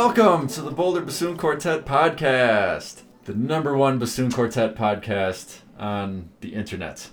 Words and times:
Welcome 0.00 0.46
to 0.50 0.62
the 0.62 0.70
Boulder 0.70 1.00
Bassoon 1.00 1.36
Quartet 1.36 1.84
podcast, 1.84 3.02
the 3.24 3.34
number 3.34 3.76
one 3.76 3.98
bassoon 3.98 4.30
quartet 4.30 4.76
podcast 4.76 5.58
on 5.76 6.30
the 6.40 6.54
internet. 6.54 7.10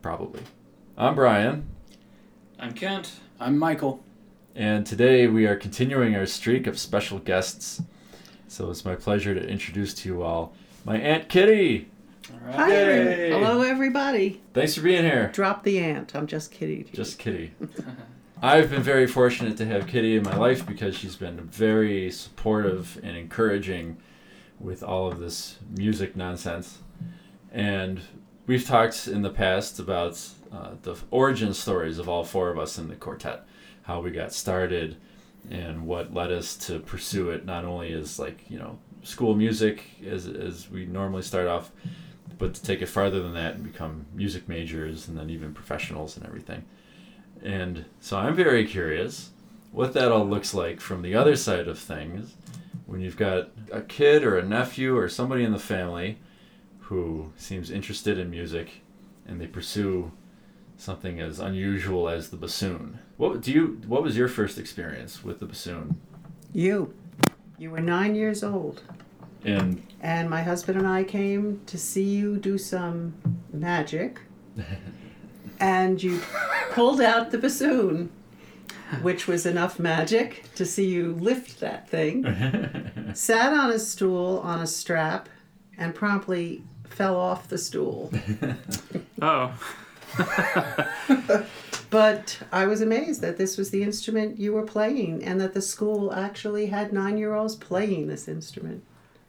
Probably. 0.00 0.42
I'm 0.96 1.16
Brian, 1.16 1.68
I'm 2.60 2.72
Kent. 2.72 3.14
I'm 3.40 3.58
Michael. 3.58 4.00
and 4.54 4.86
today 4.86 5.26
we 5.26 5.44
are 5.46 5.56
continuing 5.56 6.14
our 6.14 6.24
streak 6.24 6.68
of 6.68 6.78
special 6.78 7.18
guests. 7.18 7.82
So 8.46 8.70
it's 8.70 8.84
my 8.84 8.94
pleasure 8.94 9.34
to 9.34 9.44
introduce 9.44 9.92
to 9.94 10.08
you 10.08 10.22
all 10.22 10.54
my 10.84 10.98
Aunt 10.98 11.28
Kitty. 11.28 11.88
All 12.32 12.38
right. 12.46 12.54
Hi, 12.54 12.72
every- 12.76 13.30
hello 13.30 13.62
everybody. 13.62 14.40
Thanks 14.54 14.76
for 14.76 14.82
being 14.82 15.02
here. 15.02 15.30
Drop 15.34 15.64
the 15.64 15.80
ant. 15.80 16.14
I'm 16.14 16.28
just 16.28 16.52
kidding. 16.52 16.88
Just 16.92 17.18
Kitty. 17.18 17.54
I've 18.42 18.70
been 18.70 18.82
very 18.82 19.06
fortunate 19.06 19.58
to 19.58 19.66
have 19.66 19.86
Kitty 19.86 20.16
in 20.16 20.22
my 20.22 20.34
life 20.34 20.64
because 20.64 20.96
she's 20.96 21.14
been 21.14 21.40
very 21.40 22.10
supportive 22.10 22.98
and 23.02 23.14
encouraging 23.14 23.98
with 24.58 24.82
all 24.82 25.12
of 25.12 25.18
this 25.18 25.58
music 25.68 26.16
nonsense. 26.16 26.78
And 27.52 28.00
we've 28.46 28.64
talked 28.64 29.06
in 29.06 29.20
the 29.20 29.28
past 29.28 29.78
about 29.78 30.26
uh, 30.50 30.70
the 30.80 30.96
origin 31.10 31.52
stories 31.52 31.98
of 31.98 32.08
all 32.08 32.24
four 32.24 32.48
of 32.48 32.58
us 32.58 32.78
in 32.78 32.88
the 32.88 32.96
quartet, 32.96 33.46
how 33.82 34.00
we 34.00 34.10
got 34.10 34.32
started, 34.32 34.96
and 35.50 35.86
what 35.86 36.14
led 36.14 36.32
us 36.32 36.56
to 36.56 36.78
pursue 36.78 37.28
it 37.28 37.44
not 37.44 37.66
only 37.66 37.92
as 37.92 38.18
like 38.18 38.50
you 38.50 38.58
know 38.58 38.78
school 39.02 39.34
music 39.34 39.84
as 40.06 40.26
as 40.26 40.70
we 40.70 40.86
normally 40.86 41.22
start 41.22 41.46
off, 41.46 41.72
but 42.38 42.54
to 42.54 42.62
take 42.62 42.80
it 42.80 42.86
farther 42.86 43.20
than 43.22 43.34
that 43.34 43.56
and 43.56 43.64
become 43.64 44.06
music 44.14 44.48
majors 44.48 45.08
and 45.08 45.18
then 45.18 45.28
even 45.28 45.52
professionals 45.52 46.16
and 46.16 46.24
everything. 46.24 46.64
And 47.42 47.86
so 48.00 48.18
I'm 48.18 48.34
very 48.34 48.66
curious 48.66 49.30
what 49.72 49.92
that 49.94 50.10
all 50.12 50.26
looks 50.26 50.52
like 50.52 50.80
from 50.80 51.02
the 51.02 51.14
other 51.14 51.36
side 51.36 51.68
of 51.68 51.78
things 51.78 52.34
when 52.86 53.00
you've 53.00 53.16
got 53.16 53.50
a 53.70 53.80
kid 53.82 54.24
or 54.24 54.36
a 54.36 54.44
nephew 54.44 54.96
or 54.96 55.08
somebody 55.08 55.44
in 55.44 55.52
the 55.52 55.58
family 55.58 56.18
who 56.80 57.32
seems 57.36 57.70
interested 57.70 58.18
in 58.18 58.30
music 58.30 58.82
and 59.26 59.40
they 59.40 59.46
pursue 59.46 60.10
something 60.76 61.20
as 61.20 61.38
unusual 61.38 62.08
as 62.08 62.30
the 62.30 62.36
bassoon. 62.36 62.98
What 63.16 63.42
do 63.42 63.52
you 63.52 63.80
what 63.86 64.02
was 64.02 64.16
your 64.16 64.28
first 64.28 64.58
experience 64.58 65.22
with 65.22 65.38
the 65.38 65.46
bassoon? 65.46 66.00
You. 66.52 66.94
You 67.58 67.70
were 67.70 67.80
nine 67.80 68.14
years 68.14 68.42
old, 68.42 68.82
And 69.44 69.82
and 70.00 70.30
my 70.30 70.42
husband 70.42 70.78
and 70.78 70.88
I 70.88 71.04
came 71.04 71.60
to 71.66 71.76
see 71.76 72.02
you 72.04 72.38
do 72.38 72.56
some 72.56 73.12
magic, 73.52 74.18
and 75.60 76.02
you 76.02 76.20
pulled 76.70 77.00
out 77.00 77.30
the 77.30 77.38
bassoon, 77.38 78.10
which 79.02 79.26
was 79.26 79.46
enough 79.46 79.78
magic 79.78 80.44
to 80.56 80.64
see 80.66 80.86
you 80.86 81.12
lift 81.14 81.60
that 81.60 81.88
thing, 81.88 82.24
sat 83.14 83.52
on 83.52 83.70
a 83.70 83.78
stool 83.78 84.38
on 84.44 84.60
a 84.60 84.66
strap, 84.66 85.28
and 85.78 85.94
promptly 85.94 86.62
fell 86.88 87.16
off 87.16 87.48
the 87.48 87.58
stool. 87.58 88.12
Oh, 89.22 89.52
But 91.90 92.38
I 92.52 92.66
was 92.66 92.80
amazed 92.80 93.20
that 93.20 93.36
this 93.36 93.58
was 93.58 93.70
the 93.70 93.82
instrument 93.82 94.38
you 94.38 94.52
were 94.52 94.62
playing 94.64 95.24
and 95.24 95.40
that 95.40 95.54
the 95.54 95.60
school 95.62 96.12
actually 96.14 96.66
had 96.66 96.92
nine 96.92 97.18
year 97.18 97.34
olds 97.34 97.56
playing 97.56 98.06
this 98.06 98.28
instrument. 98.28 98.82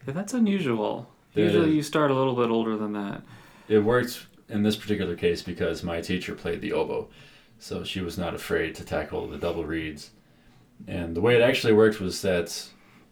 yeah, 0.07 0.13
that's 0.13 0.33
unusual. 0.33 1.09
That 1.33 1.41
Usually 1.41 1.71
you 1.71 1.81
start 1.81 2.11
a 2.11 2.13
little 2.13 2.35
bit 2.35 2.49
older 2.51 2.77
than 2.77 2.93
that. 2.93 3.21
it 3.67 3.79
worked 3.79 4.27
in 4.47 4.61
this 4.63 4.75
particular 4.75 5.15
case 5.15 5.41
because 5.41 5.81
my 5.83 6.01
teacher 6.01 6.35
played 6.35 6.61
the 6.61 6.71
oboe, 6.73 7.07
so 7.61 7.83
she 7.83 8.01
was 8.01 8.17
not 8.17 8.33
afraid 8.33 8.73
to 8.75 8.83
tackle 8.83 9.27
the 9.27 9.37
double 9.37 9.63
reeds. 9.65 10.09
And 10.87 11.15
the 11.15 11.21
way 11.21 11.35
it 11.35 11.41
actually 11.43 11.73
worked 11.73 11.99
was 12.01 12.21
that 12.23 12.67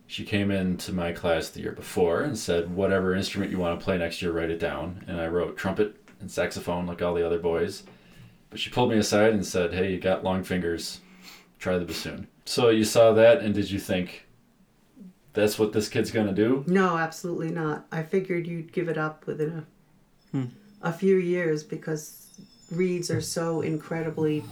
she 0.08 0.26
came 0.26 0.50
into 0.50 0.92
my 0.92 1.12
class 1.12 1.50
the 1.50 1.62
year 1.62 1.72
before 1.72 2.22
and 2.22 2.36
said, 2.36 2.76
"Whatever 2.76 3.14
instrument 3.16 3.52
you 3.52 3.60
want 3.60 3.80
to 3.80 3.84
play 3.84 3.98
next 4.00 4.22
year, 4.24 4.32
write 4.32 4.50
it 4.50 4.60
down." 4.60 5.04
And 5.08 5.22
I 5.22 5.28
wrote 5.28 5.56
trumpet 5.56 5.96
and 6.20 6.32
saxophone 6.32 6.88
like 6.88 7.02
all 7.02 7.14
the 7.14 7.26
other 7.26 7.38
boys. 7.38 7.84
But 8.50 8.60
she 8.60 8.72
pulled 8.72 8.90
me 8.90 8.98
aside 8.98 9.34
and 9.34 9.46
said, 9.46 9.72
"Hey, 9.72 9.92
you 9.94 10.00
got 10.00 10.24
long 10.24 10.44
fingers. 10.44 11.00
Try 11.60 11.78
the 11.78 11.86
bassoon." 11.86 12.28
So 12.46 12.70
you 12.72 12.84
saw 12.84 13.14
that, 13.14 13.42
and 13.42 13.54
did 13.54 13.70
you 13.70 13.78
think 13.80 14.26
that's 15.34 15.60
what 15.60 15.74
this 15.74 15.88
kid's 15.90 16.10
gonna 16.10 16.34
do? 16.34 16.64
No, 16.66 16.98
absolutely 16.98 17.52
not. 17.52 17.86
I 17.92 18.02
figured 18.02 18.48
you'd 18.48 18.74
give 18.74 18.90
it 18.90 18.98
up 18.98 19.28
within 19.28 19.50
a, 19.52 19.66
Hmm. 20.32 20.46
a 20.82 20.92
few 20.92 21.18
years 21.18 21.64
because 21.64 22.19
reeds 22.72 23.10
are 23.12 23.22
so 23.22 23.62
incredibly 23.62 24.44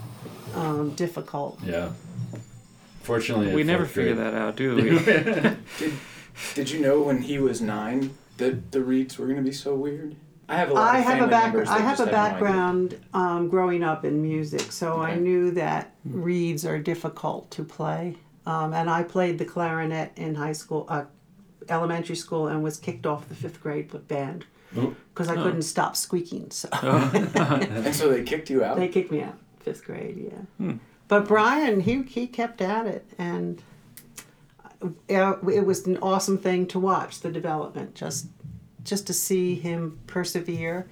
um, 0.56 0.92
difficult. 0.92 1.60
Yeah. 1.64 1.92
Fortunately, 3.02 3.54
we 3.54 3.64
never 3.64 3.86
felt 3.86 3.94
figure 3.94 4.16
that 4.16 4.34
out, 4.34 4.56
do 4.56 4.76
we? 4.76 4.82
Did 5.80 5.94
Did 6.56 6.70
you 6.70 6.82
know 6.82 7.02
when 7.02 7.22
he 7.22 7.40
was 7.40 7.62
nine 7.62 8.16
that 8.38 8.72
the 8.72 8.82
reeds 8.82 9.18
were 9.18 9.26
going 9.26 9.38
to 9.38 9.44
be 9.44 9.54
so 9.54 9.76
weird? 9.76 10.16
I 10.50 10.56
have 10.56 10.70
a 10.70 10.74
lot 10.74 10.96
I 10.96 11.00
of 11.00 11.04
have 11.04 11.14
a 11.14 11.18
family 11.20 11.30
back. 11.30 11.68
I 11.68 11.80
have 11.80 12.00
a 12.00 12.04
had 12.04 12.06
no 12.06 12.12
background 12.12 13.00
um, 13.14 13.50
growing 13.50 13.84
up 13.84 14.06
in 14.06 14.22
music, 14.22 14.72
so 14.72 15.02
I 15.02 15.16
knew 15.16 15.52
that 15.52 15.94
reeds 16.06 16.66
are 16.66 16.80
difficult 16.80 17.52
to 17.52 17.64
play. 17.64 18.16
Um, 18.46 18.74
and 18.74 18.90
I 18.90 19.04
played 19.04 19.40
the 19.40 19.46
clarinet 19.46 20.14
in 20.16 20.36
high 20.36 20.54
school, 20.54 20.86
uh, 20.88 21.04
elementary 21.68 22.16
school, 22.16 22.48
and 22.48 22.64
was 22.64 22.78
kicked 22.78 23.06
off 23.06 23.28
the 23.28 23.36
fifth 23.36 23.62
grade 23.62 23.92
band. 24.08 24.46
Because 25.14 25.30
I 25.30 25.36
Oh. 25.36 25.44
couldn't 25.44 25.64
stop 25.64 25.96
squeaking. 25.96 26.52
So 26.52 26.70
And 27.36 27.94
so 27.96 28.10
they 28.10 28.24
kicked 28.24 28.50
you 28.50 28.64
out. 28.64 28.78
they 28.78 28.88
kicked 28.88 29.12
me 29.12 29.22
out 29.22 29.36
fifth 29.60 29.84
grade. 29.86 30.18
Yeah. 30.32 30.42
Hmm. 30.66 30.78
But 31.08 31.28
Brian, 31.28 31.82
he 31.82 32.04
he 32.04 32.28
kept 32.28 32.62
at 32.62 32.86
it, 32.86 33.06
and 33.18 33.62
uh, 34.82 35.36
it 35.50 35.66
was 35.66 35.88
an 35.88 35.98
awesome 36.02 36.38
thing 36.38 36.68
to 36.68 36.80
watch 36.80 37.22
the 37.22 37.32
development. 37.32 37.96
Just 37.96 38.28
just 38.84 39.08
to 39.08 39.14
see 39.14 39.56
him 39.56 40.00
persevere, 40.08 40.88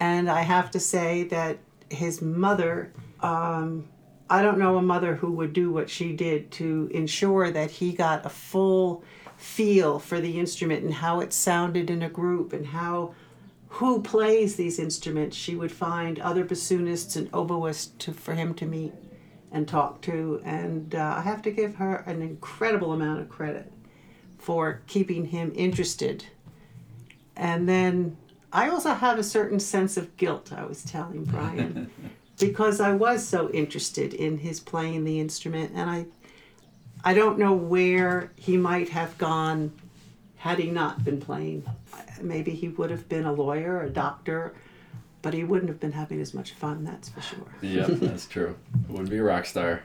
and 0.00 0.30
I 0.30 0.42
have 0.42 0.70
to 0.72 0.80
say 0.80 1.24
that 1.24 1.58
his 1.90 2.20
mother. 2.22 2.92
Um, 3.20 3.88
I 4.30 4.42
don't 4.42 4.58
know 4.58 4.76
a 4.76 4.82
mother 4.82 5.14
who 5.14 5.32
would 5.32 5.54
do 5.54 5.72
what 5.72 5.88
she 5.88 6.12
did 6.12 6.50
to 6.52 6.90
ensure 6.92 7.50
that 7.50 7.70
he 7.70 7.92
got 7.94 8.26
a 8.26 8.28
full 8.28 9.02
feel 9.38 9.98
for 9.98 10.20
the 10.20 10.38
instrument 10.38 10.84
and 10.84 10.92
how 10.92 11.20
it 11.20 11.32
sounded 11.32 11.88
in 11.88 12.02
a 12.02 12.10
group 12.10 12.52
and 12.52 12.66
how 12.66 13.14
who 13.68 14.02
plays 14.02 14.56
these 14.56 14.78
instruments. 14.78 15.36
She 15.36 15.54
would 15.54 15.72
find 15.72 16.18
other 16.18 16.44
bassoonists 16.44 17.16
and 17.16 17.30
oboists 17.32 17.96
to, 17.98 18.12
for 18.12 18.34
him 18.34 18.54
to 18.54 18.66
meet 18.66 18.92
and 19.52 19.68
talk 19.68 20.00
to. 20.02 20.40
And 20.44 20.94
uh, 20.94 21.14
I 21.16 21.22
have 21.22 21.42
to 21.42 21.50
give 21.50 21.76
her 21.76 21.96
an 22.06 22.22
incredible 22.22 22.92
amount 22.92 23.20
of 23.20 23.28
credit 23.28 23.70
for 24.38 24.82
keeping 24.86 25.26
him 25.26 25.52
interested. 25.54 26.24
And 27.36 27.68
then 27.68 28.16
I 28.52 28.70
also 28.70 28.94
have 28.94 29.18
a 29.18 29.22
certain 29.22 29.60
sense 29.60 29.96
of 29.96 30.16
guilt, 30.16 30.52
I 30.52 30.64
was 30.64 30.82
telling 30.82 31.24
Brian, 31.24 31.90
because 32.38 32.80
I 32.80 32.92
was 32.92 33.26
so 33.26 33.50
interested 33.50 34.14
in 34.14 34.38
his 34.38 34.60
playing 34.60 35.04
the 35.04 35.20
instrument. 35.20 35.72
And 35.74 35.90
I, 35.90 36.06
I 37.04 37.14
don't 37.14 37.38
know 37.38 37.52
where 37.52 38.32
he 38.36 38.56
might 38.56 38.88
have 38.88 39.18
gone 39.18 39.72
had 40.38 40.58
he 40.58 40.70
not 40.70 41.04
been 41.04 41.20
playing. 41.20 41.64
Maybe 42.22 42.52
he 42.52 42.68
would 42.68 42.90
have 42.90 43.08
been 43.08 43.26
a 43.26 43.32
lawyer, 43.32 43.82
a 43.82 43.90
doctor, 43.90 44.54
but 45.20 45.34
he 45.34 45.44
wouldn't 45.44 45.68
have 45.68 45.80
been 45.80 45.92
having 45.92 46.20
as 46.20 46.32
much 46.32 46.52
fun, 46.52 46.84
that's 46.84 47.08
for 47.08 47.20
sure. 47.20 47.48
Yep, 47.60 47.88
that's 48.00 48.26
true. 48.26 48.56
It 48.88 48.90
wouldn't 48.90 49.10
be 49.10 49.18
a 49.18 49.22
rock 49.22 49.46
star. 49.46 49.82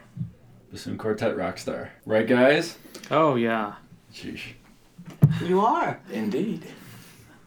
Bassoon 0.72 0.98
Quartet 0.98 1.36
rock 1.36 1.58
star. 1.58 1.92
Right, 2.06 2.28
guys? 2.28 2.78
oh 3.12 3.36
yeah. 3.36 3.74
Sheesh. 4.14 4.54
You 5.44 5.60
are. 5.62 6.00
Indeed. 6.12 6.64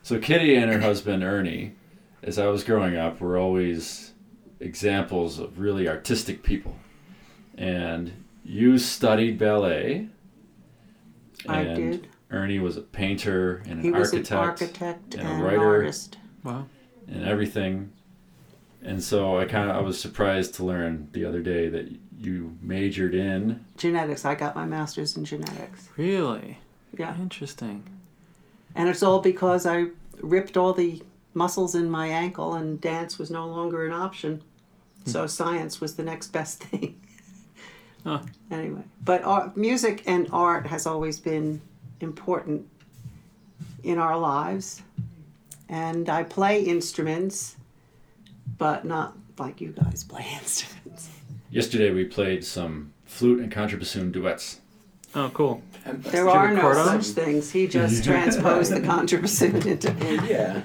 So 0.02 0.18
Kitty 0.18 0.54
and 0.56 0.70
her 0.70 0.80
husband 0.80 1.22
Ernie, 1.22 1.74
as 2.22 2.38
I 2.38 2.46
was 2.46 2.64
growing 2.64 2.96
up, 2.96 3.20
were 3.20 3.38
always 3.38 4.12
examples 4.60 5.38
of 5.38 5.58
really 5.58 5.88
artistic 5.88 6.42
people. 6.42 6.76
And 7.56 8.12
you 8.44 8.78
studied 8.78 9.38
ballet. 9.38 10.08
I 11.48 11.64
did. 11.64 12.08
Ernie 12.30 12.58
was 12.58 12.76
a 12.76 12.80
painter 12.80 13.58
and 13.64 13.74
an 13.74 13.82
He 13.82 13.90
was 13.90 14.08
architect 14.12 14.30
an 14.32 14.38
architect 14.38 15.14
and 15.14 15.22
and, 15.22 15.28
a 15.28 15.34
an 15.34 15.40
writer. 15.42 15.64
artist. 15.76 16.16
Wow. 16.44 16.66
and 17.08 17.24
everything. 17.24 17.92
And 18.82 19.02
so 19.02 19.38
I 19.38 19.44
kind 19.46 19.70
of 19.70 19.76
I 19.76 19.80
was 19.80 20.00
surprised 20.00 20.54
to 20.56 20.64
learn 20.64 21.08
the 21.12 21.24
other 21.24 21.40
day 21.40 21.68
that 21.68 21.88
you 22.18 22.56
majored 22.62 23.14
in 23.14 23.64
Genetics. 23.76 24.24
I 24.24 24.34
got 24.34 24.54
my 24.56 24.64
master's 24.64 25.16
in 25.16 25.24
genetics. 25.24 25.88
Really? 25.96 26.58
Yeah. 26.96 27.16
Interesting. 27.20 27.82
And 28.74 28.88
it's 28.88 29.02
all 29.02 29.20
because 29.20 29.66
I 29.66 29.86
ripped 30.20 30.56
all 30.56 30.72
the 30.72 31.02
muscles 31.34 31.74
in 31.74 31.90
my 31.90 32.06
ankle 32.08 32.54
and 32.54 32.80
dance 32.80 33.18
was 33.18 33.30
no 33.30 33.46
longer 33.46 33.84
an 33.86 33.92
option. 33.92 34.42
Hmm. 35.04 35.10
So 35.10 35.26
science 35.26 35.80
was 35.80 35.96
the 35.96 36.02
next 36.02 36.28
best 36.28 36.62
thing. 36.64 37.00
Huh. 38.04 38.20
Anyway, 38.50 38.82
but 39.04 39.22
art, 39.24 39.56
music 39.56 40.02
and 40.06 40.28
art 40.32 40.66
has 40.68 40.86
always 40.86 41.18
been 41.18 41.60
important 42.00 42.66
in 43.82 43.98
our 43.98 44.18
lives. 44.18 44.82
And 45.68 46.08
I 46.08 46.22
play 46.22 46.62
instruments, 46.62 47.56
but 48.58 48.84
not 48.84 49.16
like 49.38 49.60
you 49.60 49.72
guys 49.72 50.04
play 50.04 50.26
instruments. 50.40 51.08
Yesterday 51.50 51.90
we 51.90 52.04
played 52.04 52.44
some 52.44 52.92
flute 53.04 53.40
and 53.40 53.50
contrabassoon 53.52 54.12
duets. 54.12 54.60
Oh, 55.14 55.30
cool. 55.32 55.62
There 55.84 55.94
Did 55.94 56.14
you 56.14 56.28
are 56.28 56.48
no 56.52 56.54
record 56.68 56.76
'em? 56.78 57.02
such 57.02 57.14
things. 57.14 57.50
He 57.50 57.66
just 57.66 58.04
transposed 58.10 58.70
the 58.72 58.80
contrabassoon 58.80 59.64
into. 59.64 59.90
Well, 59.92 60.26
yeah. 60.26 60.62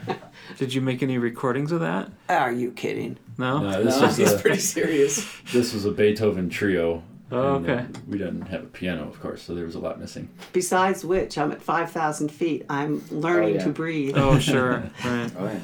Did 0.57 0.73
you 0.73 0.81
make 0.81 1.01
any 1.01 1.17
recordings 1.17 1.71
of 1.71 1.79
that? 1.79 2.11
Are 2.27 2.51
you 2.51 2.71
kidding? 2.71 3.17
No. 3.37 3.59
No, 3.59 3.83
this 3.83 3.95
No, 3.97 4.07
was 4.07 4.17
he's 4.17 4.31
a, 4.33 4.37
pretty 4.39 4.59
serious. 4.59 5.25
this 5.53 5.73
was 5.73 5.85
a 5.85 5.91
Beethoven 5.91 6.49
trio. 6.49 7.01
Oh, 7.31 7.55
and, 7.55 7.69
uh, 7.69 7.73
okay. 7.73 7.85
we 8.07 8.17
didn't 8.17 8.41
have 8.43 8.63
a 8.63 8.67
piano, 8.67 9.07
of 9.07 9.19
course, 9.21 9.41
so 9.41 9.55
there 9.55 9.65
was 9.65 9.75
a 9.75 9.79
lot 9.79 9.99
missing. 9.99 10.27
Besides 10.51 11.05
which, 11.05 11.37
I'm 11.37 11.51
at 11.51 11.61
5,000 11.61 12.29
feet. 12.29 12.65
I'm 12.69 13.03
learning 13.09 13.55
yeah. 13.55 13.63
to 13.63 13.69
breathe. 13.69 14.17
Oh, 14.17 14.37
sure. 14.39 14.83
Right. 15.05 15.31
Oh, 15.37 15.45
yeah. 15.45 15.59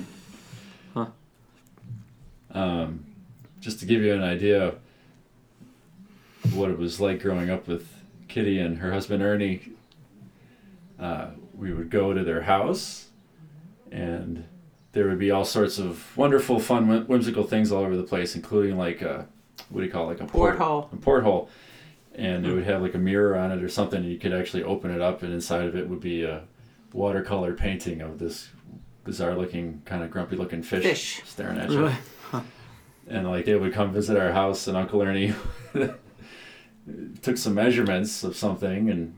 Um, 2.52 3.06
just 3.60 3.80
to 3.82 3.86
give 3.86 4.02
you 4.02 4.14
an 4.14 4.24
idea 4.24 4.68
of 6.44 6.56
what 6.56 6.72
it 6.72 6.78
was 6.78 7.00
like 7.00 7.22
growing 7.22 7.50
up 7.50 7.68
with 7.68 7.88
Kitty 8.28 8.60
and 8.60 8.78
her 8.80 8.92
husband 8.92 9.22
Ernie, 9.22 9.74
uh, 11.00 11.28
we 11.56 11.74
would 11.74 11.90
go 11.90 12.14
to 12.14 12.24
their 12.24 12.42
house 12.42 13.08
and 13.92 14.46
there 14.94 15.08
would 15.08 15.20
be 15.20 15.30
all 15.32 15.46
sorts 15.46 15.78
of 15.78 16.16
wonderful, 16.18 16.60
fun, 16.60 17.06
whimsical 17.08 17.44
things 17.44 17.72
all 17.72 17.84
over 17.84 17.96
the 17.96 18.04
place, 18.04 18.36
including 18.36 18.78
like 18.78 19.02
a, 19.02 19.28
what 19.70 19.82
do 19.82 19.86
you 19.86 19.92
call 19.92 20.06
it, 20.10 20.20
like 20.20 20.22
a 20.22 20.32
port, 20.32 20.58
Porthole. 20.58 20.90
a 20.94 20.96
porthole. 20.98 21.50
And 22.16 22.46
it 22.48 22.52
would 22.54 22.64
have 22.64 22.82
like 22.82 22.96
a 22.96 23.00
mirror 23.00 23.38
on 23.38 23.52
it 23.52 23.64
or 23.64 23.70
something, 23.70 24.00
and 24.02 24.12
you 24.12 24.18
could 24.18 24.34
actually 24.34 24.64
open 24.64 24.90
it 24.90 25.02
up, 25.02 25.22
and 25.22 25.32
inside 25.34 25.66
of 25.66 25.76
it 25.76 25.88
would 25.88 26.00
be 26.00 26.24
a 26.24 26.44
watercolor 26.92 27.54
painting 27.54 28.02
of 28.02 28.18
this 28.18 28.50
bizarre 29.04 29.36
looking, 29.36 29.82
kind 29.86 30.04
of 30.04 30.10
grumpy 30.10 30.36
looking 30.36 30.64
fish, 30.64 30.84
Fish. 30.84 31.22
staring 31.26 31.58
at 31.58 31.70
you 31.70 31.92
and 33.08 33.28
like 33.30 33.46
they 33.46 33.56
would 33.56 33.74
come 33.74 33.94
visit 33.94 34.18
our 34.18 34.32
house 34.34 34.68
and 34.68 34.76
uncle 34.76 35.02
ernie 35.02 35.34
took 37.22 37.38
some 37.38 37.54
measurements 37.54 38.24
of 38.24 38.36
something 38.36 38.90
and 38.90 39.16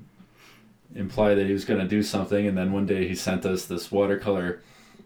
implied 0.96 1.36
that 1.36 1.46
he 1.46 1.54
was 1.54 1.66
going 1.66 1.80
to 1.80 1.88
do 1.88 2.02
something 2.04 2.48
and 2.48 2.58
then 2.58 2.72
one 2.72 2.86
day 2.86 3.08
he 3.08 3.16
sent 3.16 3.46
us 3.46 3.66
this 3.66 3.92
watercolor 3.92 4.62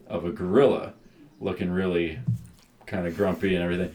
of 0.07 0.25
a 0.25 0.31
gorilla 0.31 0.93
looking 1.39 1.69
really 1.71 2.19
kind 2.85 3.05
of 3.07 3.15
grumpy 3.15 3.55
and 3.55 3.63
everything 3.63 3.93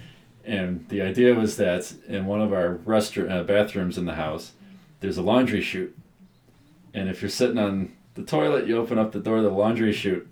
and 0.48 0.88
the 0.88 1.02
idea 1.02 1.34
was 1.34 1.56
that 1.56 1.92
in 2.06 2.26
one 2.26 2.40
of 2.40 2.52
our 2.52 2.76
restroom 2.86 3.30
uh, 3.30 3.42
bathrooms 3.42 3.98
in 3.98 4.06
the 4.06 4.14
house 4.14 4.52
there's 5.00 5.18
a 5.18 5.22
laundry 5.22 5.60
chute 5.60 5.96
and 6.94 7.08
if 7.08 7.22
you're 7.22 7.28
sitting 7.28 7.58
on 7.58 7.92
the 8.14 8.22
toilet 8.22 8.66
you 8.66 8.76
open 8.76 8.98
up 8.98 9.12
the 9.12 9.20
door 9.20 9.38
of 9.38 9.44
the 9.44 9.50
laundry 9.50 9.92
chute 9.92 10.28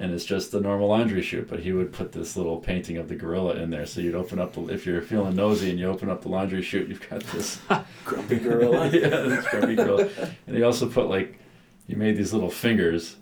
and 0.00 0.14
it's 0.14 0.24
just 0.24 0.54
a 0.54 0.60
normal 0.60 0.88
laundry 0.88 1.20
chute. 1.20 1.48
But 1.48 1.60
he 1.60 1.72
would 1.72 1.92
put 1.92 2.12
this 2.12 2.36
little 2.36 2.58
painting 2.58 2.96
of 2.96 3.08
the 3.08 3.16
gorilla 3.16 3.56
in 3.56 3.70
there, 3.70 3.86
so 3.86 4.00
you'd 4.00 4.14
open 4.14 4.38
up 4.38 4.54
the 4.54 4.66
if 4.68 4.86
you're 4.86 5.02
feeling 5.02 5.36
nosy 5.36 5.70
and 5.70 5.78
you 5.78 5.88
open 5.88 6.08
up 6.08 6.22
the 6.22 6.28
laundry 6.28 6.62
chute, 6.62 6.88
you've 6.88 7.08
got 7.08 7.20
this 7.24 7.60
Grumpy 8.04 8.38
gorilla. 8.38 8.86
yeah, 8.92 9.08
this 9.08 9.46
grumpy 9.48 9.76
gorilla. 9.76 10.08
And 10.46 10.56
he 10.56 10.62
also 10.62 10.88
put 10.88 11.08
like 11.08 11.38
he 11.86 11.94
made 11.94 12.16
these 12.16 12.32
little 12.32 12.50
fingers 12.50 13.16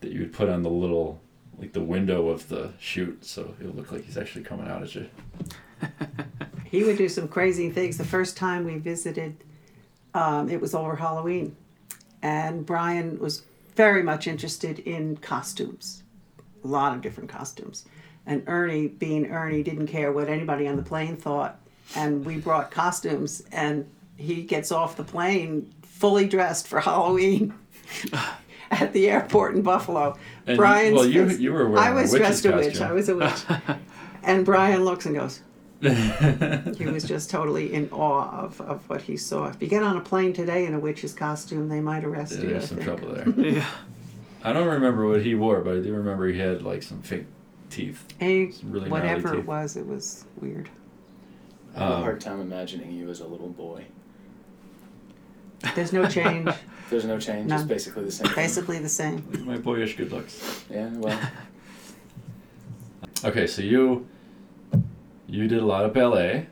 that 0.00 0.10
you 0.10 0.20
would 0.20 0.32
put 0.32 0.48
on 0.48 0.62
the 0.62 0.70
little 0.70 1.20
like 1.58 1.72
the 1.72 1.80
window 1.80 2.28
of 2.28 2.48
the 2.48 2.72
chute, 2.80 3.24
so 3.24 3.54
it 3.60 3.76
looked 3.76 3.92
like 3.92 4.04
he's 4.04 4.18
actually 4.18 4.44
coming 4.44 4.66
out 4.66 4.82
at 4.82 4.94
you. 4.94 5.08
He 6.74 6.82
would 6.82 6.98
do 6.98 7.08
some 7.08 7.28
crazy 7.28 7.70
things. 7.70 7.98
The 7.98 8.04
first 8.04 8.36
time 8.36 8.64
we 8.64 8.78
visited, 8.78 9.36
um, 10.12 10.50
it 10.50 10.60
was 10.60 10.74
over 10.74 10.96
Halloween, 10.96 11.54
and 12.20 12.66
Brian 12.66 13.20
was 13.20 13.42
very 13.76 14.02
much 14.02 14.26
interested 14.26 14.80
in 14.80 15.16
costumes, 15.18 16.02
a 16.64 16.66
lot 16.66 16.92
of 16.92 17.00
different 17.00 17.30
costumes. 17.30 17.84
And 18.26 18.42
Ernie, 18.48 18.88
being 18.88 19.30
Ernie, 19.30 19.62
didn't 19.62 19.86
care 19.86 20.10
what 20.10 20.28
anybody 20.28 20.66
on 20.66 20.74
the 20.74 20.82
plane 20.82 21.16
thought. 21.16 21.60
And 21.94 22.24
we 22.24 22.38
brought 22.38 22.72
costumes, 22.72 23.44
and 23.52 23.88
he 24.16 24.42
gets 24.42 24.72
off 24.72 24.96
the 24.96 25.04
plane 25.04 25.72
fully 25.82 26.26
dressed 26.26 26.66
for 26.66 26.80
Halloween 26.80 27.54
at 28.72 28.92
the 28.92 29.08
airport 29.08 29.54
in 29.54 29.62
Buffalo. 29.62 30.18
And 30.44 30.56
Brian's 30.56 30.96
well, 30.96 31.06
you 31.06 31.28
you 31.28 31.52
were 31.52 31.68
wearing 31.68 31.86
I 31.86 31.92
was 31.92 32.12
dressed 32.12 32.46
a 32.46 32.50
witch. 32.50 32.80
I 32.80 32.90
was 32.90 33.08
a 33.08 33.14
witch. 33.14 33.44
and 34.24 34.44
Brian 34.44 34.84
looks 34.84 35.06
and 35.06 35.14
goes, 35.14 35.40
he 36.76 36.86
was 36.86 37.04
just 37.04 37.30
totally 37.30 37.72
in 37.74 37.88
awe 37.90 38.30
of, 38.44 38.60
of 38.60 38.88
what 38.88 39.02
he 39.02 39.16
saw. 39.16 39.48
If 39.48 39.60
you 39.60 39.68
get 39.68 39.82
on 39.82 39.96
a 39.96 40.00
plane 40.00 40.32
today 40.32 40.66
in 40.66 40.74
a 40.74 40.78
witch's 40.78 41.12
costume, 41.12 41.68
they 41.68 41.80
might 41.80 42.04
arrest 42.04 42.38
Yeah, 42.40 42.48
you. 42.50 42.56
I 42.56 42.58
some 42.60 42.78
think. 42.78 42.88
trouble 43.00 43.14
there. 43.14 43.28
Yeah. 43.50 43.66
I 44.42 44.52
don't 44.52 44.68
remember 44.68 45.06
what 45.08 45.22
he 45.22 45.34
wore, 45.34 45.60
but 45.60 45.76
I 45.76 45.80
do 45.80 45.92
remember 45.94 46.26
he 46.28 46.38
had 46.38 46.62
like 46.62 46.82
some 46.82 47.00
fake 47.02 47.26
teeth. 47.70 48.04
Hey, 48.18 48.50
Some 48.50 48.72
really 48.72 48.88
gnarly 48.88 49.08
whatever 49.08 49.34
it 49.34 49.46
was, 49.46 49.76
it 49.76 49.86
was 49.86 50.24
weird. 50.40 50.68
I 51.74 51.78
have 51.80 51.90
a 51.90 51.94
Um, 51.96 52.02
hard 52.02 52.20
time 52.20 52.40
imagining 52.40 52.92
you 52.92 53.08
as 53.10 53.20
a 53.20 53.26
little 53.26 53.48
boy. 53.48 53.84
There's 55.74 55.92
no 55.92 56.06
change. 56.08 56.48
There's 56.90 57.06
no 57.06 57.18
change. 57.18 57.48
No. 57.48 57.56
It's 57.56 57.64
basically 57.64 58.04
the 58.04 58.12
same. 58.12 58.26
thing. 58.26 58.36
Basically 58.36 58.78
the 58.78 58.88
same. 58.88 59.44
My 59.46 59.56
boyish 59.56 59.96
good 59.96 60.12
looks. 60.12 60.64
Yeah. 60.70 60.88
Well. 60.90 61.18
Okay, 63.24 63.46
so 63.46 63.62
you 63.62 64.06
you 65.26 65.48
did 65.48 65.58
a 65.62 65.66
lot 65.66 65.84
of 65.84 65.92
ballet, 65.92 66.46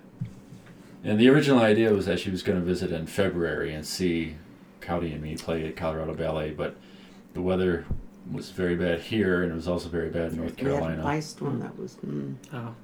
and 1.04 1.18
the 1.18 1.28
original 1.28 1.60
idea 1.60 1.92
was 1.92 2.06
that 2.06 2.20
she 2.20 2.30
was 2.30 2.42
going 2.42 2.58
to 2.58 2.64
visit 2.64 2.92
in 2.92 3.06
February 3.06 3.74
and 3.74 3.84
see 3.86 4.36
Cowdy 4.80 5.12
and 5.12 5.22
me 5.22 5.36
play 5.36 5.66
at 5.66 5.76
Colorado 5.76 6.14
Ballet, 6.14 6.50
but 6.52 6.76
the 7.34 7.42
weather 7.42 7.84
was 8.30 8.50
very 8.50 8.76
bad 8.76 9.00
here, 9.00 9.42
and 9.42 9.52
it 9.52 9.54
was 9.54 9.68
also 9.68 9.88
very 9.88 10.08
bad 10.10 10.32
in 10.32 10.38
North 10.38 10.56
We 10.56 10.64
had 10.64 10.72
an 10.74 10.78
Carolina, 10.80 11.06
iced 11.06 11.40
one 11.42 11.60
that 11.60 11.78
was. 11.78 11.96
Mm, 12.06 12.34
Oh. 12.52 12.74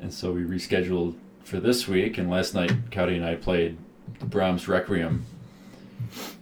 and 0.00 0.12
so 0.12 0.32
we 0.32 0.42
rescheduled 0.42 1.14
for 1.42 1.58
this 1.60 1.86
week. 1.88 2.16
And 2.18 2.30
last 2.30 2.54
night, 2.54 2.72
Cowdy 2.90 3.16
and 3.16 3.24
I 3.24 3.34
played 3.34 3.76
the 4.20 4.26
Brahms 4.26 4.68
Requiem 4.68 5.24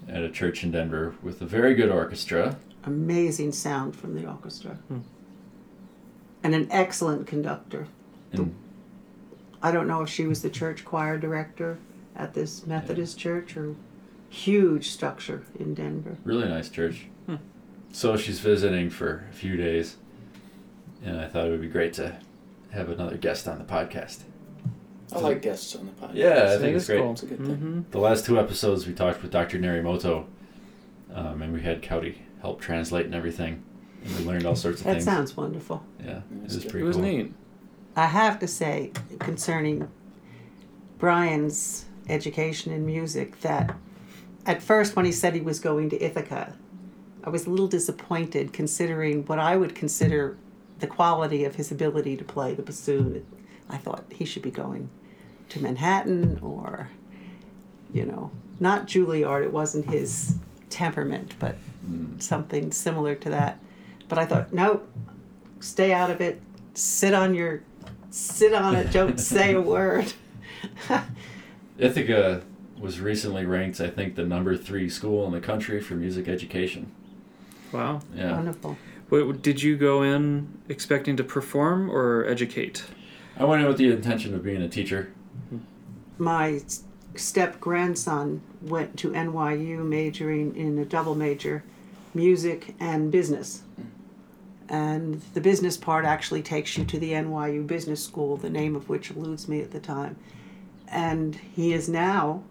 at 0.08 0.22
a 0.22 0.28
church 0.30 0.62
in 0.64 0.70
Denver 0.70 1.14
with 1.22 1.40
a 1.40 1.46
very 1.46 1.74
good 1.74 1.90
orchestra. 1.90 2.56
amazing 2.84 3.52
sound 3.52 3.94
from 3.96 4.14
the 4.14 4.26
orchestra. 4.26 4.72
Hmm. 4.88 4.98
And 6.42 6.54
an 6.54 6.68
excellent 6.70 7.26
conductor. 7.26 7.86
And 8.32 8.54
I 9.62 9.70
don't 9.72 9.86
know 9.86 10.02
if 10.02 10.08
she 10.08 10.26
was 10.26 10.42
the 10.42 10.50
church 10.50 10.84
choir 10.84 11.18
director 11.18 11.78
at 12.16 12.34
this 12.34 12.66
Methodist 12.66 13.18
church 13.18 13.56
or 13.56 13.74
huge 14.28 14.90
structure 14.90 15.42
in 15.58 15.74
Denver. 15.74 16.16
Really 16.24 16.48
nice 16.48 16.68
church. 16.68 17.06
Hmm. 17.26 17.36
So 17.92 18.16
she's 18.16 18.40
visiting 18.40 18.90
for 18.90 19.24
a 19.30 19.34
few 19.34 19.56
days, 19.56 19.96
and 21.04 21.20
I 21.20 21.28
thought 21.28 21.46
it 21.46 21.50
would 21.50 21.60
be 21.60 21.68
great 21.68 21.92
to 21.94 22.16
have 22.72 22.88
another 22.88 23.16
guest 23.16 23.46
on 23.46 23.58
the 23.58 23.64
podcast. 23.64 24.20
I 25.14 25.18
like 25.18 25.42
guests 25.42 25.76
on 25.76 25.86
the 25.86 25.92
podcast. 25.92 26.14
Yeah, 26.14 26.44
I 26.44 26.48
think 26.58 26.60
That 26.60 26.74
it's 26.74 26.86
great. 26.86 27.00
cool. 27.00 27.12
It's 27.12 27.22
a 27.22 27.26
good 27.26 27.38
thing. 27.38 27.56
Mm-hmm. 27.56 27.80
The 27.90 27.98
last 27.98 28.24
two 28.24 28.38
episodes 28.40 28.86
we 28.86 28.94
talked 28.94 29.20
with 29.22 29.30
Dr. 29.30 29.58
Narimoto, 29.58 30.24
um, 31.14 31.42
and 31.42 31.52
we 31.52 31.60
had 31.60 31.82
Cowdy 31.82 32.16
help 32.40 32.60
translate 32.62 33.04
and 33.06 33.14
everything, 33.14 33.62
and 34.04 34.16
we 34.18 34.24
learned 34.24 34.46
all 34.46 34.56
sorts 34.56 34.80
of 34.80 34.86
That 34.86 34.92
things. 34.94 35.04
That 35.04 35.10
sounds 35.16 35.36
wonderful. 35.36 35.84
yeah, 36.02 36.16
it 36.18 36.22
That's 36.40 36.54
was 36.54 36.62
good. 36.64 36.70
pretty 36.70 36.84
It 36.84 36.88
was 36.88 36.96
cool. 36.96 37.04
neat. 37.04 37.34
I 37.94 38.06
have 38.06 38.38
to 38.40 38.48
say, 38.48 38.92
concerning 39.18 39.88
Brian's 40.98 41.84
education 42.08 42.72
in 42.72 42.86
music, 42.86 43.40
that 43.40 43.74
at 44.46 44.62
first 44.62 44.96
when 44.96 45.04
he 45.04 45.12
said 45.12 45.34
he 45.34 45.40
was 45.40 45.60
going 45.60 45.90
to 45.90 46.02
Ithaca, 46.02 46.54
I 47.24 47.30
was 47.30 47.46
a 47.46 47.50
little 47.50 47.68
disappointed 47.68 48.52
considering 48.52 49.24
what 49.26 49.38
I 49.38 49.56
would 49.56 49.74
consider 49.74 50.36
the 50.80 50.86
quality 50.86 51.44
of 51.44 51.54
his 51.54 51.70
ability 51.70 52.16
to 52.16 52.24
play 52.24 52.54
the 52.54 52.62
bassoon. 52.62 53.24
I 53.68 53.76
thought 53.76 54.04
he 54.10 54.24
should 54.24 54.42
be 54.42 54.50
going 54.50 54.88
to 55.50 55.62
Manhattan 55.62 56.38
or, 56.42 56.90
you 57.92 58.04
know, 58.04 58.30
not 58.58 58.86
Juilliard, 58.86 59.44
it 59.44 59.52
wasn't 59.52 59.86
his 59.90 60.36
temperament, 60.70 61.34
but 61.38 61.56
Mm. 61.88 62.22
something 62.22 62.70
similar 62.70 63.16
to 63.16 63.30
that. 63.30 63.58
But 64.08 64.16
I 64.18 64.24
thought, 64.24 64.52
no, 64.52 64.82
stay 65.58 65.92
out 65.92 66.10
of 66.10 66.20
it. 66.20 66.40
Sit 66.74 67.12
on 67.12 67.34
your, 67.34 67.62
sit 68.12 68.54
on 68.54 68.76
it. 68.76 68.92
Don't 68.92 69.18
say 69.32 69.54
a 69.54 69.60
word. 69.60 70.12
Ithaca 71.78 72.42
was 72.78 73.00
recently 73.00 73.46
ranked, 73.46 73.80
I 73.80 73.88
think, 73.88 74.16
the 74.16 74.24
number 74.24 74.56
three 74.56 74.88
school 74.88 75.26
in 75.26 75.32
the 75.32 75.40
country 75.40 75.80
for 75.80 75.94
music 75.94 76.28
education. 76.28 76.90
Wow. 77.72 78.00
Yeah, 78.14 78.32
Wonderful. 78.32 78.76
Wait, 79.08 79.42
did 79.42 79.62
you 79.62 79.76
go 79.76 80.02
in 80.02 80.58
expecting 80.68 81.16
to 81.16 81.24
perform 81.24 81.90
or 81.90 82.24
educate? 82.26 82.84
I 83.36 83.44
went 83.44 83.62
in 83.62 83.68
with 83.68 83.78
the 83.78 83.90
intention 83.90 84.34
of 84.34 84.42
being 84.42 84.62
a 84.62 84.68
teacher. 84.68 85.12
My 86.18 86.60
step 87.14 87.60
grandson 87.60 88.42
went 88.62 88.98
to 88.98 89.10
NYU 89.10 89.84
majoring 89.84 90.56
in 90.56 90.78
a 90.78 90.84
double 90.84 91.14
major, 91.14 91.62
music 92.14 92.74
and 92.80 93.10
business. 93.10 93.62
And 94.72 95.20
the 95.34 95.40
business 95.42 95.76
part 95.76 96.06
actually 96.06 96.42
takes 96.42 96.78
you 96.78 96.86
to 96.86 96.98
the 96.98 97.12
NYU 97.12 97.66
Business 97.66 98.02
School, 98.02 98.38
the 98.38 98.48
name 98.48 98.74
of 98.74 98.88
which 98.88 99.10
eludes 99.10 99.46
me 99.46 99.60
at 99.60 99.70
the 99.70 99.78
time. 99.78 100.16
And 100.88 101.34
he 101.34 101.74
is 101.74 101.90
now 101.90 102.42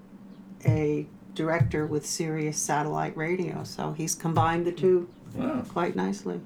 a 0.63 1.07
director 1.33 1.87
with 1.87 2.05
Sirius 2.05 2.59
Satellite 2.59 3.17
Radio. 3.17 3.63
So 3.63 3.93
he's 3.93 4.13
combined 4.13 4.65
the 4.67 4.71
two 4.71 5.09
Wow. 5.33 5.63
quite 5.67 5.95
nicely. 5.95 6.39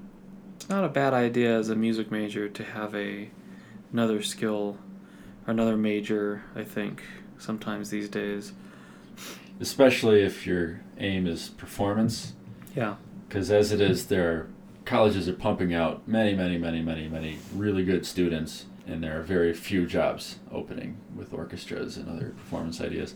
It's 0.56 0.68
not 0.70 0.82
a 0.84 0.88
bad 0.88 1.12
idea 1.12 1.58
as 1.58 1.68
a 1.68 1.76
music 1.76 2.10
major 2.10 2.48
to 2.48 2.64
have 2.64 2.94
a 2.94 3.28
another 3.92 4.22
skill 4.22 4.78
or 5.46 5.50
another 5.50 5.76
major, 5.76 6.42
I 6.54 6.64
think, 6.64 7.02
sometimes 7.38 7.90
these 7.90 8.08
days. 8.08 8.52
Especially 9.60 10.22
if 10.22 10.46
your 10.46 10.80
aim 10.98 11.26
is 11.26 11.48
performance. 11.50 12.32
Yeah. 12.74 12.94
Because 13.28 13.50
as 13.50 13.72
it 13.72 13.80
is, 13.80 14.06
there 14.06 14.30
are 14.30 14.46
colleges 14.86 15.28
are 15.28 15.34
pumping 15.34 15.74
out 15.74 16.06
many, 16.08 16.34
many, 16.34 16.56
many, 16.56 16.80
many, 16.80 17.08
many 17.08 17.38
really 17.54 17.84
good 17.84 18.06
students, 18.06 18.66
and 18.86 19.02
there 19.02 19.18
are 19.18 19.22
very 19.22 19.52
few 19.52 19.86
jobs 19.86 20.38
opening 20.50 20.96
with 21.14 21.34
orchestras 21.34 21.96
and 21.96 22.08
other 22.08 22.30
performance 22.30 22.80
ideas. 22.80 23.14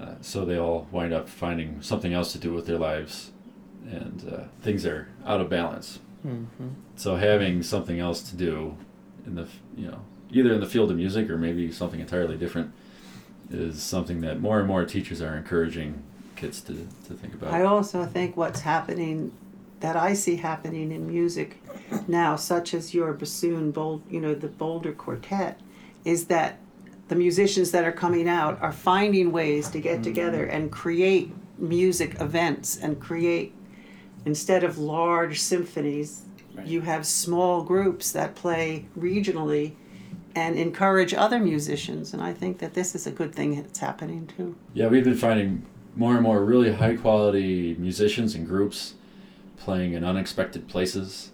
Uh, 0.00 0.14
so 0.22 0.44
they 0.44 0.56
all 0.56 0.88
wind 0.90 1.12
up 1.12 1.28
finding 1.28 1.82
something 1.82 2.14
else 2.14 2.32
to 2.32 2.38
do 2.38 2.54
with 2.54 2.66
their 2.66 2.78
lives, 2.78 3.32
and 3.84 4.32
uh, 4.32 4.44
things 4.62 4.86
are 4.86 5.08
out 5.26 5.40
of 5.40 5.50
balance. 5.50 5.98
Mm-hmm. 6.26 6.68
So 6.96 7.16
having 7.16 7.62
something 7.62 7.98
else 7.98 8.22
to 8.30 8.36
do 8.36 8.76
in 9.26 9.34
the 9.34 9.46
you 9.76 9.88
know 9.88 10.00
either 10.30 10.52
in 10.52 10.60
the 10.60 10.66
field 10.66 10.90
of 10.90 10.96
music 10.96 11.28
or 11.28 11.36
maybe 11.36 11.70
something 11.72 12.00
entirely 12.00 12.36
different 12.36 12.72
is 13.50 13.82
something 13.82 14.20
that 14.20 14.40
more 14.40 14.58
and 14.58 14.68
more 14.68 14.84
teachers 14.84 15.20
are 15.20 15.36
encouraging 15.36 16.02
kids 16.36 16.60
to, 16.62 16.72
to 17.06 17.14
think 17.14 17.34
about. 17.34 17.52
I 17.52 17.64
also 17.64 18.06
think 18.06 18.36
what's 18.36 18.60
happening, 18.60 19.32
that 19.80 19.96
I 19.96 20.12
see 20.14 20.36
happening 20.36 20.92
in 20.92 21.06
music 21.06 21.62
now, 22.06 22.36
such 22.36 22.74
as 22.74 22.94
your 22.94 23.12
bassoon, 23.12 23.70
Bol- 23.70 24.02
you 24.08 24.20
know, 24.20 24.34
the 24.34 24.48
Boulder 24.48 24.92
Quartet, 24.92 25.58
is 26.04 26.26
that 26.26 26.58
the 27.08 27.16
musicians 27.16 27.70
that 27.72 27.84
are 27.84 27.92
coming 27.92 28.28
out 28.28 28.60
are 28.62 28.72
finding 28.72 29.32
ways 29.32 29.68
to 29.70 29.80
get 29.80 30.02
together 30.02 30.44
and 30.44 30.70
create 30.70 31.32
music 31.58 32.20
events 32.20 32.76
and 32.76 33.00
create, 33.00 33.54
instead 34.24 34.62
of 34.64 34.78
large 34.78 35.40
symphonies, 35.40 36.22
Right. 36.54 36.66
you 36.66 36.80
have 36.80 37.06
small 37.06 37.62
groups 37.62 38.10
that 38.12 38.34
play 38.34 38.86
regionally 38.98 39.72
and 40.34 40.56
encourage 40.56 41.14
other 41.14 41.38
musicians. 41.38 42.12
And 42.12 42.20
I 42.22 42.32
think 42.32 42.58
that 42.58 42.74
this 42.74 42.94
is 42.94 43.06
a 43.06 43.10
good 43.12 43.32
thing 43.34 43.54
that's 43.56 43.78
happening 43.78 44.28
too. 44.36 44.56
Yeah, 44.74 44.88
we've 44.88 45.04
been 45.04 45.14
finding 45.16 45.62
more 45.96 46.14
and 46.14 46.22
more 46.22 46.44
really 46.44 46.72
high 46.72 46.96
quality 46.96 47.76
musicians 47.78 48.34
and 48.34 48.46
groups 48.46 48.94
playing 49.60 49.92
in 49.92 50.04
unexpected 50.04 50.66
places. 50.66 51.30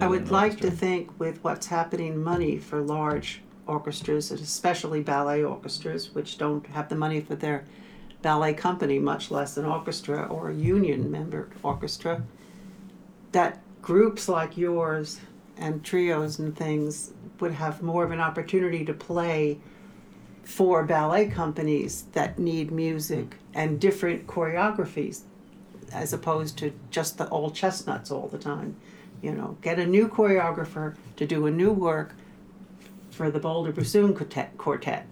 I 0.00 0.06
would 0.06 0.30
like 0.30 0.60
to 0.60 0.70
think 0.70 1.18
with 1.20 1.42
what's 1.42 1.68
happening, 1.68 2.22
money 2.22 2.58
for 2.58 2.80
large 2.80 3.40
orchestras, 3.66 4.30
and 4.30 4.40
especially 4.40 5.02
ballet 5.02 5.44
orchestras, 5.44 6.14
which 6.14 6.36
don't 6.36 6.66
have 6.66 6.88
the 6.88 6.96
money 6.96 7.20
for 7.20 7.36
their 7.36 7.64
ballet 8.22 8.54
company, 8.54 8.98
much 8.98 9.30
less 9.30 9.56
an 9.56 9.64
orchestra 9.64 10.26
or 10.26 10.50
a 10.50 10.54
union 10.54 11.10
member 11.10 11.48
orchestra, 11.62 12.22
that 13.30 13.60
groups 13.80 14.28
like 14.28 14.56
yours 14.56 15.20
and 15.56 15.84
trios 15.84 16.38
and 16.40 16.56
things 16.56 17.12
would 17.38 17.52
have 17.52 17.82
more 17.82 18.04
of 18.04 18.10
an 18.10 18.20
opportunity 18.20 18.84
to 18.84 18.92
play 18.92 19.58
for 20.42 20.82
ballet 20.82 21.28
companies 21.28 22.06
that 22.12 22.38
need 22.38 22.72
music 22.72 23.36
and 23.54 23.78
different 23.78 24.26
choreographies 24.26 25.22
as 25.92 26.12
opposed 26.12 26.58
to 26.58 26.72
just 26.90 27.18
the 27.18 27.28
old 27.28 27.54
chestnuts 27.54 28.10
all 28.10 28.28
the 28.28 28.38
time. 28.38 28.76
You 29.22 29.32
know, 29.32 29.56
get 29.62 29.78
a 29.78 29.86
new 29.86 30.08
choreographer 30.08 30.94
to 31.16 31.26
do 31.26 31.46
a 31.46 31.50
new 31.50 31.72
work 31.72 32.14
for 33.10 33.30
the 33.30 33.40
Boulder 33.40 33.72
Bassoon 33.72 34.14
Quartet. 34.14 34.56
quartet. 34.56 35.06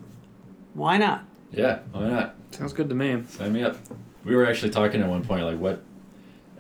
Why 0.75 0.97
not? 0.97 1.25
Yeah, 1.51 1.81
why 1.93 2.09
not? 2.09 2.37
Sounds 2.53 2.73
good 2.73 2.89
to 2.89 2.95
me. 2.95 3.23
Sign 3.29 3.53
me 3.53 3.63
up. 3.65 3.77
We 4.25 4.37
were 4.37 4.47
actually 4.47 4.71
talking 4.71 5.03
at 5.03 5.09
one 5.09 5.25
point, 5.25 5.45
like, 5.45 5.59
what, 5.59 5.83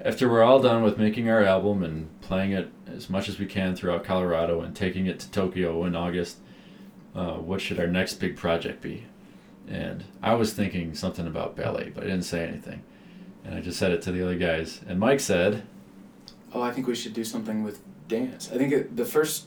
after 0.02 0.28
we're 0.28 0.42
all 0.42 0.60
done 0.60 0.82
with 0.82 0.98
making 0.98 1.28
our 1.28 1.42
album 1.42 1.82
and 1.82 2.20
playing 2.20 2.52
it 2.52 2.70
as 2.86 3.10
much 3.10 3.28
as 3.28 3.38
we 3.38 3.46
can 3.46 3.76
throughout 3.76 4.04
Colorado 4.04 4.60
and 4.60 4.74
taking 4.74 5.06
it 5.06 5.20
to 5.20 5.30
Tokyo 5.30 5.84
in 5.84 5.94
August, 5.94 6.38
uh, 7.14 7.34
what 7.34 7.60
should 7.60 7.78
our 7.78 7.86
next 7.86 8.14
big 8.14 8.36
project 8.36 8.80
be? 8.80 9.04
And 9.68 10.04
I 10.22 10.34
was 10.34 10.52
thinking 10.52 10.94
something 10.94 11.26
about 11.26 11.56
ballet, 11.56 11.90
but 11.94 12.04
I 12.04 12.06
didn't 12.06 12.24
say 12.24 12.46
anything. 12.46 12.82
And 13.46 13.54
I 13.54 13.60
just 13.60 13.78
said 13.78 13.92
it 13.92 14.02
to 14.02 14.12
the 14.12 14.22
other 14.22 14.36
guys. 14.36 14.80
And 14.88 14.98
Mike 14.98 15.20
said, 15.20 15.62
Oh, 16.52 16.62
I 16.62 16.72
think 16.72 16.86
we 16.86 16.94
should 16.94 17.12
do 17.12 17.24
something 17.24 17.62
with 17.62 17.80
dance. 18.08 18.50
I 18.52 18.56
think 18.58 18.72
it, 18.72 18.96
the 18.96 19.04
first 19.04 19.46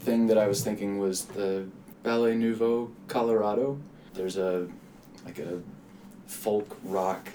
thing 0.00 0.26
that 0.26 0.36
I 0.38 0.46
was 0.46 0.62
thinking 0.62 0.98
was 0.98 1.24
the 1.24 1.66
Ballet 2.02 2.34
Nouveau 2.34 2.90
Colorado. 3.06 3.78
There's 4.14 4.36
a 4.36 4.68
like 5.24 5.38
a 5.38 5.60
folk 6.26 6.76
rock 6.84 7.28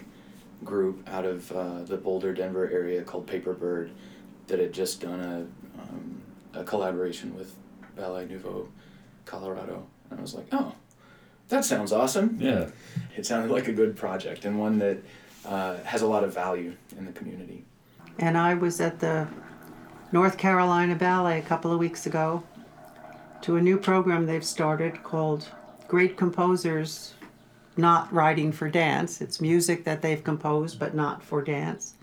group 0.64 1.08
out 1.10 1.26
of 1.26 1.52
uh, 1.52 1.84
the 1.84 1.98
Boulder, 1.98 2.34
Denver 2.34 2.70
area 2.70 3.02
called 3.04 3.28
Paper 3.28 3.54
Bird 3.54 3.92
that 4.48 4.60
had 4.60 4.74
just 4.74 5.02
done 5.02 5.20
a 5.20 5.82
um, 5.82 6.22
a 6.54 6.64
collaboration 6.64 7.36
with 7.36 7.56
Ballet 7.96 8.26
Nouveau 8.26 8.68
Colorado, 9.26 9.86
and 10.10 10.20
I 10.20 10.22
was 10.22 10.36
like, 10.36 10.46
oh, 10.52 10.74
that 11.50 11.66
sounds 11.66 11.92
awesome. 11.92 12.38
yeah, 12.40 12.70
It 13.16 13.26
sounded 13.26 13.52
like 13.52 13.68
a 13.68 13.74
good 13.74 13.96
project 13.96 14.46
and 14.46 14.60
one 14.60 14.80
that 14.80 14.98
uh, 15.46 15.78
has 15.84 16.02
a 16.02 16.08
lot 16.08 16.24
of 16.24 16.34
value 16.34 16.76
in 16.98 17.06
the 17.06 17.12
community. 17.12 17.64
And 18.20 18.38
I 18.38 18.54
was 18.54 18.80
at 18.80 19.00
the 19.00 19.28
North 20.12 20.38
Carolina 20.38 20.96
Ballet 20.96 21.40
a 21.40 21.42
couple 21.42 21.72
of 21.72 21.80
weeks 21.80 22.06
ago 22.06 22.44
to 23.42 23.58
a 23.58 23.62
new 23.62 23.78
program 23.78 24.26
they've 24.26 24.46
started 24.46 25.04
called 25.04 25.50
Great 25.88 26.18
Composers 26.18 27.14
Not 27.76 28.12
Writing 28.14 28.52
for 28.52 28.70
Dance. 28.70 29.22
It's 29.22 29.42
music 29.42 29.84
that 29.86 30.02
they've 30.02 30.24
composed 30.24 30.80
but 30.80 30.94
not 30.94 31.24
for 31.24 31.42
dance. 31.42 31.96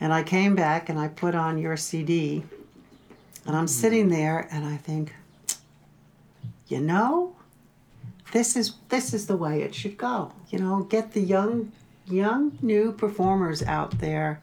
And 0.00 0.12
I 0.12 0.22
came 0.22 0.54
back 0.54 0.88
and 0.88 0.98
I 0.98 1.08
put 1.08 1.34
on 1.34 1.58
your 1.58 1.76
CD 1.76 2.44
and 3.46 3.56
I'm 3.56 3.68
sitting 3.68 4.08
there 4.08 4.48
and 4.50 4.64
I 4.66 4.76
think, 4.76 5.14
you 6.68 6.80
know, 6.80 7.36
this 8.32 8.56
is 8.56 8.74
this 8.88 9.12
is 9.12 9.26
the 9.26 9.36
way 9.36 9.62
it 9.62 9.74
should 9.74 9.96
go. 9.96 10.32
You 10.50 10.58
know, 10.58 10.82
get 10.82 11.12
the 11.12 11.20
young 11.20 11.72
young 12.10 12.58
new 12.62 12.92
performers 12.92 13.62
out 13.62 13.98
there 13.98 14.42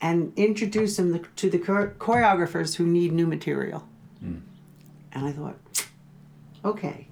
and 0.00 0.32
introduce 0.36 0.96
them 0.96 1.24
to 1.36 1.50
the 1.50 1.58
choreographers 1.58 2.76
who 2.76 2.86
need 2.86 3.12
new 3.12 3.26
material. 3.26 3.86
Mm. 4.24 4.40
And 5.12 5.26
I 5.26 5.32
thought, 5.32 5.56
okay, 6.64 7.08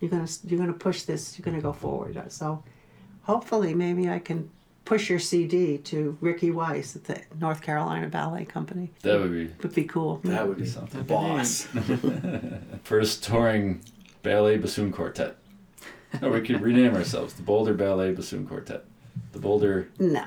you're 0.00 0.10
gonna 0.10 0.28
you're 0.44 0.58
gonna 0.58 0.72
push 0.72 1.02
this. 1.02 1.38
You're 1.38 1.44
gonna 1.44 1.60
go 1.62 1.72
forward. 1.72 2.20
So, 2.32 2.62
hopefully, 3.22 3.74
maybe 3.74 4.08
I 4.08 4.18
can 4.18 4.50
push 4.84 5.10
your 5.10 5.18
CD 5.18 5.76
to 5.76 6.16
Ricky 6.20 6.50
Weiss 6.50 6.96
at 6.96 7.04
the 7.04 7.20
North 7.38 7.60
Carolina 7.60 8.08
Ballet 8.08 8.44
Company. 8.46 8.90
that 9.02 9.20
would 9.20 9.30
be 9.32 9.50
Would 9.62 9.74
be 9.74 9.84
cool. 9.84 10.20
That 10.24 10.48
would 10.48 10.58
be 10.58 10.66
something. 10.66 11.02
boss. 11.02 11.68
First 12.84 13.22
touring 13.22 13.82
ballet 14.22 14.56
bassoon 14.56 14.90
quartet. 14.92 15.36
Or 16.22 16.30
we 16.30 16.40
could 16.40 16.62
rename 16.62 16.94
ourselves 16.94 17.34
the 17.34 17.42
Boulder 17.42 17.74
Ballet 17.74 18.12
Bassoon 18.12 18.46
Quartet. 18.46 18.82
The 19.32 19.38
Boulder. 19.38 19.88
No, 19.98 20.24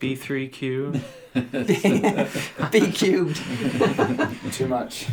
B3Q. 0.00 1.00
B 2.72 2.92
cubed. 2.92 3.36
Too 4.52 4.68
much. 4.68 5.06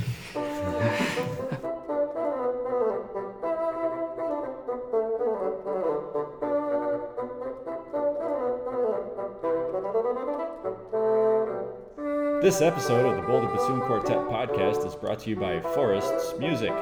This 12.42 12.62
episode 12.62 13.06
of 13.06 13.18
the 13.18 13.22
Boulder 13.28 13.48
Bassoon 13.48 13.82
Quartet 13.82 14.18
podcast 14.28 14.86
is 14.88 14.96
brought 14.96 15.20
to 15.20 15.30
you 15.30 15.36
by 15.36 15.60
Forrests 15.62 16.34
Music. 16.40 16.74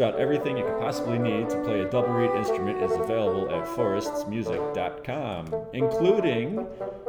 About 0.00 0.18
everything 0.18 0.56
you 0.56 0.64
could 0.64 0.80
possibly 0.80 1.18
need 1.18 1.50
to 1.50 1.62
play 1.62 1.80
a 1.80 1.90
double 1.90 2.14
reed 2.14 2.30
instrument 2.30 2.82
is 2.82 2.92
available 2.92 3.50
at 3.50 3.66
forrestsmusic.com, 3.66 5.54
including 5.74 6.66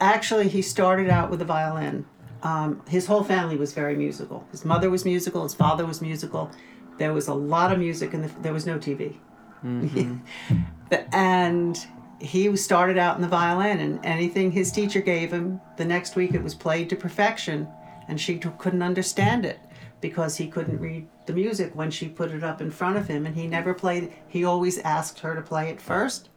Actually, 0.00 0.48
he 0.48 0.60
started 0.60 1.08
out 1.08 1.30
with 1.30 1.38
the 1.38 1.44
violin. 1.44 2.06
Um, 2.42 2.82
his 2.88 3.06
whole 3.06 3.22
family 3.22 3.56
was 3.56 3.72
very 3.72 3.94
musical. 3.94 4.44
His 4.50 4.64
mother 4.64 4.90
was 4.90 5.04
musical. 5.04 5.44
His 5.44 5.54
father 5.54 5.86
was 5.86 6.02
musical. 6.02 6.50
There 6.98 7.12
was 7.12 7.28
a 7.28 7.34
lot 7.34 7.70
of 7.70 7.78
music, 7.78 8.14
and 8.14 8.24
the, 8.24 8.40
there 8.40 8.52
was 8.52 8.66
no 8.66 8.76
TV. 8.76 9.14
and 11.12 11.86
he 12.18 12.56
started 12.56 12.98
out 12.98 13.14
in 13.14 13.22
the 13.22 13.28
violin, 13.28 13.78
and 13.78 14.04
anything 14.04 14.50
his 14.50 14.72
teacher 14.72 15.00
gave 15.00 15.32
him, 15.32 15.60
the 15.76 15.84
next 15.84 16.16
week 16.16 16.34
it 16.34 16.42
was 16.42 16.56
played 16.56 16.90
to 16.90 16.96
perfection, 16.96 17.68
and 18.08 18.20
she 18.20 18.38
t- 18.38 18.50
couldn't 18.58 18.82
understand 18.82 19.44
it 19.46 19.60
because 20.00 20.36
he 20.36 20.46
couldn't 20.48 20.78
read 20.80 21.06
the 21.26 21.32
music 21.32 21.74
when 21.74 21.90
she 21.90 22.08
put 22.08 22.30
it 22.30 22.42
up 22.44 22.60
in 22.60 22.70
front 22.70 22.96
of 22.96 23.08
him, 23.08 23.24
and 23.26 23.34
he 23.36 23.46
never 23.46 23.72
played. 23.74 24.12
He 24.28 24.44
always 24.44 24.78
asked 24.80 25.20
her 25.20 25.34
to 25.34 25.40
play 25.42 25.70
it 25.70 25.80
first, 25.80 26.28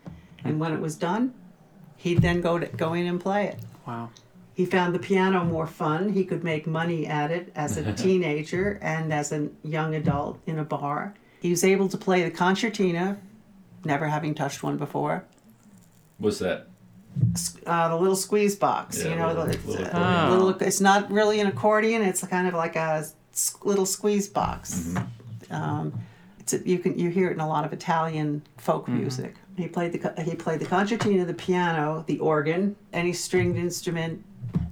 and 0.44 0.60
when 0.60 0.72
it 0.74 0.80
was 0.80 0.96
done, 0.96 1.34
he'd 1.98 2.22
then 2.22 2.42
go 2.42 2.58
to 2.60 2.68
go 2.68 2.94
in 2.94 3.06
and 3.08 3.20
play 3.20 3.48
it. 3.48 3.60
Wow. 3.86 4.10
He 4.54 4.66
found 4.66 4.96
the 4.96 5.00
piano 5.00 5.44
more 5.44 5.68
fun. 5.68 6.14
He 6.14 6.24
could 6.26 6.44
make 6.44 6.66
money 6.66 7.06
at 7.06 7.30
it 7.30 7.52
as 7.56 7.78
a 7.78 7.94
teenager 8.04 8.80
and 8.82 9.14
as 9.14 9.32
a 9.32 9.50
young 9.64 9.94
adult 9.96 10.40
in 10.48 10.58
a 10.60 10.64
bar. 10.64 11.14
He 11.42 11.52
was 11.52 11.64
able 11.64 11.88
to 11.90 11.98
play 11.98 12.24
the 12.24 12.32
concertina, 12.32 13.20
never 13.86 14.08
having 14.08 14.34
touched 14.34 14.64
one 14.64 14.78
before. 14.78 15.26
What's 16.18 16.40
that? 16.40 16.68
Uh, 17.66 17.90
the 17.90 17.96
little 17.96 18.16
squeeze 18.16 18.56
box, 18.56 19.04
Yeah, 19.04 19.10
you 19.12 19.16
know, 19.18 19.28
little- 19.28 19.46
the- 19.46 19.52
it's, 19.54 19.66
little 19.66 19.86
a 19.86 20.30
little, 20.32 20.50
it's 20.62 20.82
not 20.82 21.12
really 21.12 21.40
an 21.40 21.48
accordion. 21.48 22.02
It's 22.02 22.26
kind 22.26 22.48
of 22.48 22.54
like 22.56 22.76
a 22.76 22.80
s- 22.80 23.14
little 23.64 23.86
squeeze 23.86 24.28
box. 24.28 24.76
Mm-hmm. 24.76 25.54
Um, 25.54 25.94
it's 26.40 26.54
a, 26.54 26.68
you 26.68 26.80
can 26.80 26.98
you 26.98 27.10
hear 27.10 27.30
it 27.30 27.34
in 27.34 27.40
a 27.40 27.48
lot 27.48 27.66
of 27.66 27.74
Italian 27.74 28.42
folk 28.58 28.84
mm-hmm. 28.84 29.00
music. 29.00 29.36
He 29.58 29.68
played 29.68 29.92
the 29.92 30.24
he 30.24 30.36
played 30.36 30.60
the 30.60 30.66
concertina, 30.66 31.26
the 31.26 31.34
piano, 31.34 32.04
the 32.08 32.20
organ, 32.20 32.76
any 32.94 33.14
stringed 33.14 33.56
mm-hmm. 33.56 33.66
instrument 33.66 34.24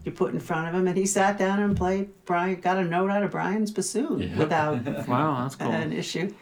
you 0.04 0.12
put 0.12 0.34
in 0.34 0.40
front 0.40 0.68
of 0.70 0.76
him, 0.76 0.88
and 0.88 0.98
he 0.98 1.06
sat 1.06 1.38
down 1.38 1.60
and 1.62 1.76
played. 1.76 2.10
Brian 2.26 2.62
got 2.62 2.78
a 2.78 2.84
note 2.84 3.10
out 3.10 3.24
of 3.24 3.32
Brian's 3.32 3.72
bassoon 3.72 4.20
Yeah. 4.20 4.38
without 4.38 4.86
Wow, 5.08 5.42
that's 5.42 5.56
cool. 5.56 5.72
an 5.72 5.92
issue. 5.92 6.34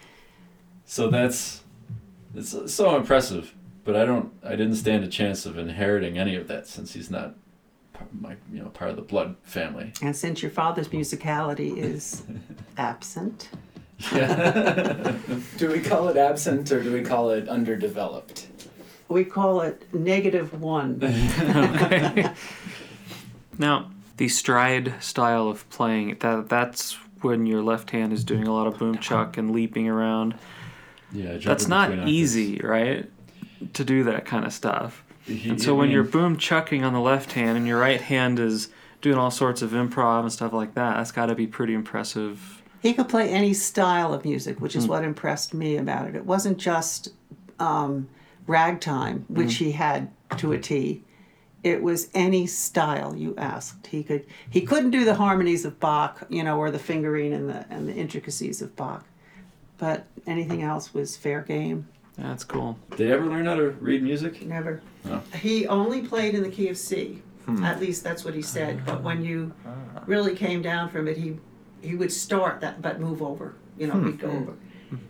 So 0.86 1.10
that's 1.10 1.64
it's 2.36 2.74
so 2.74 2.96
impressive. 2.96 3.54
But 3.86 3.96
I 3.96 4.06
don't. 4.06 4.32
I 4.44 4.52
didn't 4.52 4.76
stand 4.76 5.04
a 5.04 5.08
chance 5.08 5.46
of 5.46 5.58
inheriting 5.58 6.18
any 6.18 6.36
of 6.36 6.48
that 6.48 6.68
since 6.68 6.94
he's 6.94 7.10
not 7.12 7.36
my 8.20 8.36
you 8.52 8.62
know 8.62 8.70
part 8.70 8.90
of 8.90 8.96
the 8.96 9.02
blood 9.02 9.36
family. 9.44 9.94
And 10.02 10.16
since 10.16 10.42
your 10.42 10.52
father's 10.52 10.90
musicality 10.90 11.78
is 11.78 12.24
absent, 12.78 13.50
Yeah. 14.12 15.16
Do 15.58 15.72
we 15.72 15.80
call 15.80 16.10
it 16.10 16.18
absent 16.18 16.72
or 16.72 16.84
do 16.84 16.92
we 16.92 17.02
call 17.04 17.30
it 17.32 17.48
underdeveloped? 17.48 18.48
we 19.10 19.24
call 19.24 19.62
it 19.62 19.94
negative 19.94 20.60
one. 20.60 21.00
okay. 21.04 22.32
now, 23.60 23.92
the 24.18 24.28
stride 24.28 24.96
style 25.02 25.48
of 25.50 25.70
playing 25.70 26.18
that 26.22 26.50
that's 26.50 26.94
when 27.22 27.46
your 27.46 27.62
left 27.62 27.92
hand 27.92 28.12
is 28.12 28.24
doing 28.24 28.48
a 28.48 28.54
lot 28.54 28.66
of 28.66 28.78
boom 28.80 28.98
chuck 28.98 29.38
and 29.38 29.52
leaping 29.52 29.88
around. 29.88 30.34
yeah. 31.12 31.38
That's 31.38 31.68
not 31.68 32.08
easy, 32.08 32.60
right? 32.64 33.10
To 33.74 33.86
do 33.86 34.04
that 34.06 34.26
kind 34.26 34.46
of 34.46 34.52
stuff. 34.54 35.03
He- 35.26 35.50
And 35.50 35.62
so 35.62 35.74
when 35.76 35.88
mean, 35.88 35.94
you're 35.96 36.04
boom 36.04 36.38
chucking 36.38 36.84
on 36.84 36.94
the 36.94 37.00
left 37.00 37.34
hand 37.34 37.58
and 37.58 37.66
your 37.68 37.80
right 37.80 38.02
hand 38.02 38.40
is 38.40 38.70
doing 39.02 39.18
all 39.18 39.32
sorts 39.32 39.62
of 39.62 39.72
improv 39.72 40.22
and 40.22 40.32
stuff 40.32 40.54
like 40.54 40.74
that, 40.76 40.98
that's 40.98 41.12
got 41.12 41.28
to 41.28 41.36
be 41.36 41.48
pretty 41.48 41.74
impressive. 41.74 42.62
He 42.82 42.94
could 42.94 43.08
play 43.08 43.30
any 43.30 43.54
style 43.54 44.14
of 44.14 44.26
music, 44.26 44.60
which 44.60 44.76
is 44.76 44.88
what 44.88 45.04
impressed 45.06 45.54
me 45.54 45.78
about 45.78 46.08
it. 46.08 46.16
It 46.16 46.26
wasn't 46.26 46.58
just 46.58 47.10
um, 47.60 48.10
ragtime, 48.46 49.26
which 49.30 49.56
he 49.56 49.72
had 49.72 50.10
to 50.38 50.52
a 50.52 50.60
T. 50.60 51.02
It 51.64 51.82
was 51.82 52.10
any 52.14 52.46
style 52.46 53.16
you 53.16 53.34
asked. 53.38 53.88
He 53.88 54.04
could. 54.04 54.26
He 54.50 54.62
couldn't 54.62 54.92
do 54.92 55.06
the 55.06 55.16
harmonies 55.16 55.64
of 55.64 55.80
Bach, 55.80 56.26
you 56.28 56.44
know, 56.44 56.58
or 56.60 56.72
the 56.72 56.80
fingering 56.80 57.32
and 57.32 57.48
the 57.48 57.66
and 57.70 57.88
the 57.88 57.94
intricacies 57.94 58.62
of 58.62 58.76
Bach, 58.76 59.06
but 59.78 60.06
anything 60.28 60.62
else 60.62 60.94
was 60.94 61.16
fair 61.16 61.40
game. 61.42 61.88
That's 62.18 62.44
cool. 62.44 62.78
Did 62.92 63.08
you 63.08 63.14
ever 63.14 63.26
learn 63.26 63.46
how 63.46 63.56
to 63.56 63.72
read 63.72 64.04
music? 64.04 64.46
Never. 64.46 64.82
No. 65.04 65.22
He 65.36 65.68
only 65.68 66.02
played 66.02 66.36
in 66.36 66.44
the 66.44 66.50
key 66.50 66.70
of 66.70 66.78
C. 66.78 67.22
Hmm. 67.46 67.64
At 67.64 67.80
least 67.80 68.04
that's 68.04 68.24
what 68.24 68.34
he 68.34 68.42
said. 68.42 68.86
But 68.86 69.02
when 69.02 69.24
you 69.24 69.54
ah. 69.66 70.04
really 70.06 70.36
came 70.36 70.62
down 70.62 70.90
from 70.90 71.08
it, 71.08 71.18
he 71.18 71.38
he 71.82 71.96
would 71.96 72.12
start 72.12 72.62
that 72.62 72.82
but 72.82 73.00
move 73.00 73.22
over. 73.22 73.56
You 73.78 73.88
know, 73.88 73.94
hmm. 73.94 74.06
we'd 74.06 74.20
go 74.20 74.30
over. 74.30 74.54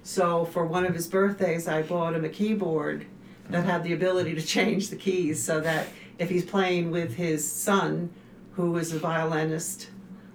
So 0.04 0.46
for 0.46 0.66
one 0.66 0.86
of 0.86 0.96
his 0.96 1.08
birthdays, 1.08 1.68
I 1.68 1.82
bought 1.82 2.16
him 2.16 2.24
a 2.24 2.30
keyboard 2.30 3.06
that 3.50 3.66
had 3.66 3.84
the 3.84 3.94
ability 3.94 4.34
to 4.36 4.42
change 4.42 4.90
the 4.90 4.96
keys, 4.96 5.44
so 5.44 5.60
that 5.60 5.88
if 6.18 6.30
he's 6.30 6.46
playing 6.46 6.92
with 6.92 7.16
his 7.16 7.50
son, 7.50 8.10
who 8.54 8.78
is 8.78 8.94
a 8.94 9.00
violinist, 9.00 9.90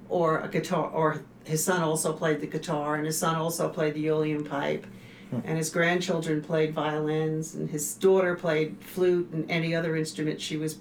or 0.08 0.40
a 0.40 0.48
guitar, 0.48 0.90
or 0.90 1.22
his 1.44 1.64
son 1.64 1.82
also 1.82 2.12
played 2.12 2.40
the 2.40 2.46
guitar, 2.46 2.96
and 2.96 3.06
his 3.06 3.18
son 3.18 3.36
also 3.36 3.68
played 3.68 3.94
the 3.94 4.04
Uilleann 4.06 4.48
pipe, 4.48 4.86
and 5.30 5.58
his 5.58 5.70
grandchildren 5.70 6.42
played 6.42 6.74
violins, 6.74 7.54
and 7.54 7.70
his 7.70 7.94
daughter 7.94 8.34
played 8.34 8.76
flute 8.80 9.30
and 9.32 9.50
any 9.50 9.74
other 9.74 9.96
instrument 9.96 10.40
she 10.40 10.56
was 10.56 10.78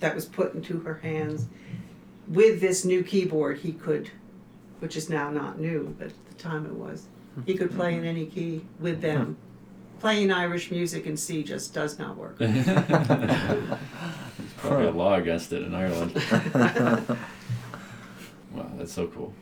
that 0.00 0.14
was 0.14 0.24
put 0.24 0.54
into 0.54 0.80
her 0.80 0.94
hands. 0.94 1.46
With 2.28 2.60
this 2.60 2.84
new 2.84 3.02
keyboard, 3.02 3.58
he 3.58 3.72
could, 3.72 4.10
which 4.80 4.96
is 4.96 5.08
now 5.08 5.30
not 5.30 5.60
new, 5.60 5.94
but 5.98 6.08
at 6.08 6.28
the 6.28 6.34
time 6.34 6.66
it 6.66 6.72
was, 6.72 7.06
he 7.46 7.54
could 7.54 7.70
play 7.72 7.94
in 7.94 8.04
any 8.04 8.26
key 8.26 8.64
with 8.78 9.00
them. 9.00 9.36
Playing 10.00 10.32
Irish 10.32 10.70
music 10.70 11.06
in 11.06 11.16
C 11.16 11.42
just 11.44 11.72
does 11.72 11.98
not 11.98 12.16
work. 12.16 12.36
There's 12.38 12.64
probably 14.56 14.86
a 14.86 14.90
law 14.90 15.14
against 15.14 15.52
it 15.52 15.62
in 15.62 15.74
Ireland. 15.74 16.14
wow, 18.52 18.70
that's 18.76 18.92
so 18.92 19.06
cool. 19.06 19.32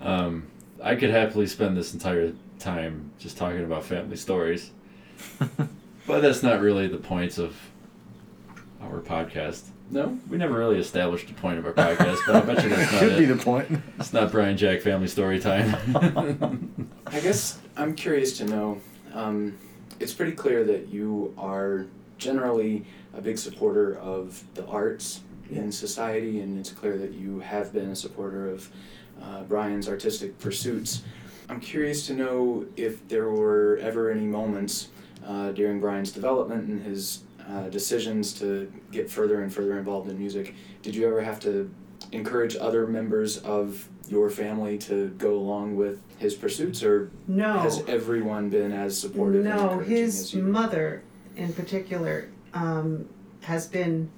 Um, 0.00 0.46
I 0.82 0.94
could 0.94 1.10
happily 1.10 1.46
spend 1.46 1.76
this 1.76 1.92
entire 1.92 2.32
time 2.58 3.10
just 3.18 3.36
talking 3.36 3.64
about 3.64 3.84
family 3.84 4.16
stories, 4.16 4.70
but 6.06 6.20
that's 6.20 6.42
not 6.42 6.60
really 6.60 6.86
the 6.88 6.98
points 6.98 7.38
of 7.38 7.56
our 8.82 9.00
podcast. 9.00 9.68
No? 9.90 10.18
We 10.28 10.36
never 10.36 10.58
really 10.58 10.78
established 10.78 11.28
the 11.28 11.34
point 11.34 11.58
of 11.58 11.66
our 11.66 11.72
podcast, 11.72 12.18
but 12.26 12.36
I 12.36 12.40
bet 12.40 12.62
you 12.62 12.68
that's 12.68 12.92
not 12.92 13.00
Could 13.00 13.18
be 13.18 13.24
the 13.24 13.36
point. 13.36 13.80
It's 13.98 14.12
not 14.12 14.30
Brian 14.30 14.56
Jack 14.56 14.82
family 14.82 15.08
story 15.08 15.40
time. 15.40 15.74
I 17.06 17.20
guess 17.20 17.58
I'm 17.76 17.94
curious 17.94 18.36
to 18.38 18.44
know. 18.44 18.80
Um, 19.14 19.56
it's 19.98 20.12
pretty 20.12 20.32
clear 20.32 20.64
that 20.64 20.88
you 20.88 21.34
are 21.38 21.86
generally 22.18 22.84
a 23.14 23.22
big 23.22 23.38
supporter 23.38 23.96
of 23.98 24.44
the 24.54 24.66
arts 24.66 25.22
in 25.50 25.72
society, 25.72 26.40
and 26.40 26.58
it's 26.58 26.70
clear 26.70 26.98
that 26.98 27.12
you 27.12 27.40
have 27.40 27.72
been 27.72 27.90
a 27.90 27.96
supporter 27.96 28.50
of 28.50 28.70
uh, 29.22 29.42
Brian's 29.44 29.88
artistic 29.88 30.38
pursuits. 30.38 31.02
I'm 31.48 31.60
curious 31.60 32.06
to 32.08 32.14
know 32.14 32.66
if 32.76 33.06
there 33.08 33.30
were 33.30 33.78
ever 33.80 34.10
any 34.10 34.26
moments 34.26 34.88
uh, 35.26 35.52
during 35.52 35.80
Brian's 35.80 36.12
development 36.12 36.68
and 36.68 36.82
his 36.82 37.22
uh, 37.48 37.68
decisions 37.70 38.32
to 38.34 38.70
get 38.92 39.10
further 39.10 39.42
and 39.42 39.52
further 39.52 39.78
involved 39.78 40.10
in 40.10 40.18
music. 40.18 40.54
Did 40.82 40.94
you 40.94 41.06
ever 41.06 41.22
have 41.22 41.40
to 41.40 41.70
encourage 42.12 42.56
other 42.56 42.86
members 42.86 43.38
of 43.38 43.88
your 44.08 44.30
family 44.30 44.78
to 44.78 45.08
go 45.18 45.34
along 45.34 45.76
with 45.76 46.00
his 46.18 46.34
pursuits, 46.34 46.82
or 46.82 47.10
No. 47.26 47.58
has 47.58 47.82
everyone 47.86 48.48
been 48.50 48.72
as 48.72 48.98
supportive? 48.98 49.44
No, 49.44 49.78
his 49.78 50.34
mother, 50.34 51.02
in 51.36 51.52
particular, 51.52 52.28
um, 52.54 53.08
has 53.42 53.66
been 53.66 54.10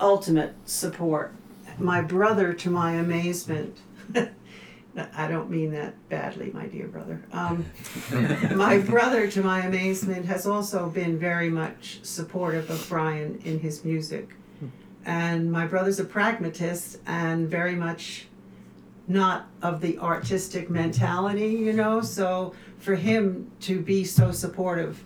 ultimate 0.00 0.54
support. 0.64 1.32
My 1.78 2.00
brother, 2.00 2.52
to 2.52 2.70
my 2.70 2.92
amazement, 2.94 3.78
I 4.96 5.28
don't 5.28 5.50
mean 5.50 5.70
that 5.72 5.94
badly, 6.08 6.50
my 6.52 6.66
dear 6.66 6.88
brother. 6.88 7.22
Um, 7.32 7.64
my 8.56 8.78
brother, 8.78 9.30
to 9.30 9.42
my 9.42 9.60
amazement, 9.60 10.26
has 10.26 10.46
also 10.46 10.88
been 10.88 11.18
very 11.18 11.48
much 11.48 12.00
supportive 12.02 12.68
of 12.70 12.84
Brian 12.88 13.40
in 13.44 13.60
his 13.60 13.84
music. 13.84 14.30
And 15.06 15.50
my 15.50 15.66
brother's 15.66 15.98
a 15.98 16.04
pragmatist 16.04 16.98
and 17.06 17.48
very 17.48 17.74
much 17.74 18.26
not 19.08 19.48
of 19.62 19.80
the 19.80 19.98
artistic 19.98 20.68
mentality, 20.68 21.48
you 21.48 21.72
know. 21.72 22.00
So 22.00 22.54
for 22.78 22.94
him 22.94 23.50
to 23.60 23.80
be 23.80 24.04
so 24.04 24.30
supportive 24.30 25.02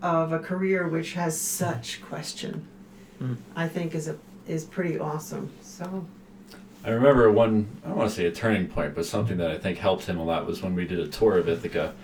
of 0.00 0.32
a 0.32 0.38
career 0.38 0.88
which 0.88 1.12
has 1.12 1.38
such 1.38 2.00
question, 2.02 2.66
I 3.54 3.68
think 3.68 3.94
is 3.94 4.08
a 4.08 4.16
is 4.46 4.64
pretty 4.64 4.98
awesome. 4.98 5.50
So 5.60 6.06
I 6.84 6.90
remember 6.90 7.30
one, 7.30 7.68
I 7.84 7.88
don't 7.88 7.98
want 7.98 8.10
to 8.10 8.16
say 8.16 8.26
a 8.26 8.32
turning 8.32 8.68
point, 8.68 8.94
but 8.94 9.04
something 9.04 9.36
that 9.38 9.50
I 9.50 9.58
think 9.58 9.78
helped 9.78 10.04
him 10.06 10.18
a 10.18 10.24
lot 10.24 10.46
was 10.46 10.62
when 10.62 10.74
we 10.74 10.86
did 10.86 11.00
a 11.00 11.08
tour 11.08 11.36
of 11.36 11.48
Ithaca 11.48 11.94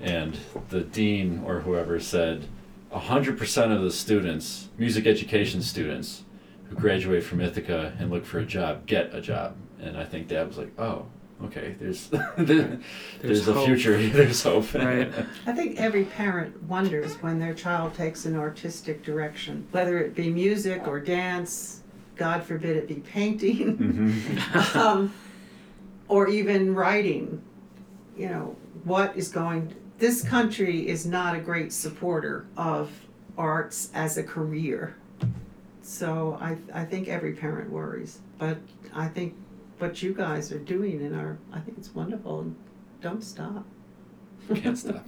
and 0.00 0.38
the 0.70 0.80
dean 0.80 1.42
or 1.46 1.60
whoever 1.60 2.00
said 2.00 2.46
100% 2.92 3.76
of 3.76 3.82
the 3.82 3.90
students, 3.90 4.68
music 4.78 5.06
education 5.06 5.62
students 5.62 6.22
who 6.68 6.74
graduate 6.76 7.22
from 7.22 7.40
Ithaca 7.40 7.92
and 7.98 8.10
look 8.10 8.24
for 8.24 8.38
a 8.38 8.46
job, 8.46 8.86
get 8.86 9.14
a 9.14 9.20
job. 9.20 9.54
And 9.80 9.96
I 9.96 10.04
think 10.04 10.28
dad 10.28 10.48
was 10.48 10.58
like, 10.58 10.72
oh, 10.78 11.06
okay, 11.44 11.76
there's 11.78 12.08
there's, 12.38 12.78
There's 13.20 13.48
a 13.48 13.52
hope. 13.52 13.66
future. 13.66 13.96
There's 14.08 14.42
hope. 14.42 14.72
Right. 14.74 15.12
I 15.46 15.52
think 15.52 15.78
every 15.78 16.04
parent 16.04 16.62
wonders 16.64 17.14
when 17.22 17.38
their 17.38 17.54
child 17.54 17.94
takes 17.94 18.24
an 18.24 18.36
artistic 18.36 19.04
direction, 19.04 19.66
whether 19.70 19.98
it 19.98 20.14
be 20.14 20.30
music 20.30 20.88
or 20.88 21.00
dance, 21.00 21.82
God 22.20 22.44
forbid 22.44 22.76
it 22.76 22.86
be 22.86 22.96
painting, 22.96 23.76
hmm 23.78 24.76
um, 24.78 25.14
or 26.06 26.28
even 26.28 26.74
writing. 26.74 27.42
You 28.14 28.28
know, 28.28 28.56
what 28.84 29.16
is 29.16 29.30
going. 29.30 29.74
This 29.96 30.22
country 30.22 30.86
is 30.86 31.06
not 31.06 31.34
a 31.34 31.40
great 31.40 31.72
supporter 31.72 32.46
of 32.58 32.90
arts 33.38 33.90
as 33.94 34.18
a 34.18 34.22
career. 34.22 34.96
So 35.80 36.38
I, 36.40 36.58
I 36.74 36.84
think 36.84 37.08
every 37.08 37.32
parent 37.32 37.70
worries. 37.70 38.18
But 38.38 38.58
I 38.94 39.08
think 39.08 39.34
what 39.78 40.02
you 40.02 40.12
guys 40.12 40.52
are 40.52 40.58
doing 40.58 41.00
in 41.00 41.14
our, 41.14 41.38
I 41.54 41.60
think 41.60 41.78
it's 41.78 41.94
wonderful. 41.94 42.52
Don't 43.00 43.24
stop. 43.24 43.64
Can't 44.54 44.76
stop. 44.76 45.06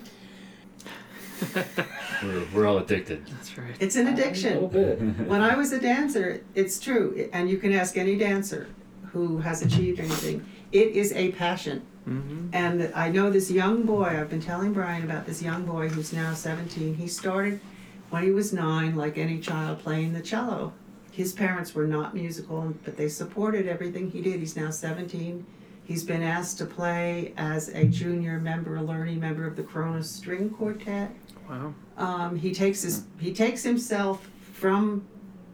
we're, 2.23 2.45
we're 2.55 2.67
all 2.67 2.79
addicted. 2.79 3.27
That's 3.27 3.57
right. 3.59 3.75
It's 3.81 3.97
an 3.97 4.09
addiction. 4.09 4.57
A 4.57 4.61
little 4.61 4.69
bit. 4.69 5.27
When 5.27 5.41
I 5.41 5.57
was 5.57 5.73
a 5.73 5.81
dancer, 5.81 6.43
it's 6.55 6.79
true, 6.79 7.29
and 7.33 7.49
you 7.49 7.59
can 7.59 7.73
ask 7.73 7.97
any 7.97 8.17
dancer 8.17 8.69
who 9.13 9.39
has 9.39 9.63
achieved 9.63 10.01
anything. 10.01 10.45
It 10.73 10.89
is 10.89 11.13
a 11.13 11.33
passion. 11.33 11.83
Mm-hmm. 12.09 12.49
And 12.53 12.93
I 12.95 13.09
know 13.09 13.31
this 13.31 13.51
young 13.51 13.83
boy, 13.83 14.05
I've 14.05 14.31
been 14.31 14.41
telling 14.41 14.73
Brian 14.73 15.05
about 15.05 15.27
this 15.27 15.43
young 15.43 15.65
boy 15.65 15.89
who's 15.89 16.13
now 16.13 16.35
17. 16.35 16.95
He 16.95 17.07
started 17.07 17.61
when 18.11 18.23
he 18.25 18.31
was 18.31 18.53
nine, 18.53 18.97
like 18.97 19.19
any 19.19 19.39
child, 19.39 19.79
playing 19.81 20.13
the 20.13 20.21
cello. 20.21 20.73
His 21.13 21.33
parents 21.33 21.75
were 21.75 21.87
not 21.87 22.15
musical, 22.15 22.75
but 22.85 22.97
they 22.97 23.09
supported 23.09 23.69
everything 23.69 24.11
he 24.11 24.23
did. 24.23 24.41
He's 24.41 24.57
now 24.57 24.71
17. 24.71 25.47
He's 25.85 26.05
been 26.05 26.23
asked 26.23 26.59
to 26.59 26.67
play 26.67 27.35
as 27.37 27.69
a 27.69 27.85
junior 27.85 28.39
member, 28.39 28.77
a 28.77 28.83
learning 28.83 29.21
member 29.21 29.47
of 29.47 29.57
the 29.57 29.63
Corona 29.63 30.03
String 30.03 30.49
Quartet. 30.51 31.11
Wow. 31.49 31.75
Um, 31.97 32.37
he 32.37 32.55
takes 32.55 32.83
his 32.83 33.05
he 33.19 33.33
takes 33.33 33.63
himself 33.63 34.29
from 34.53 35.07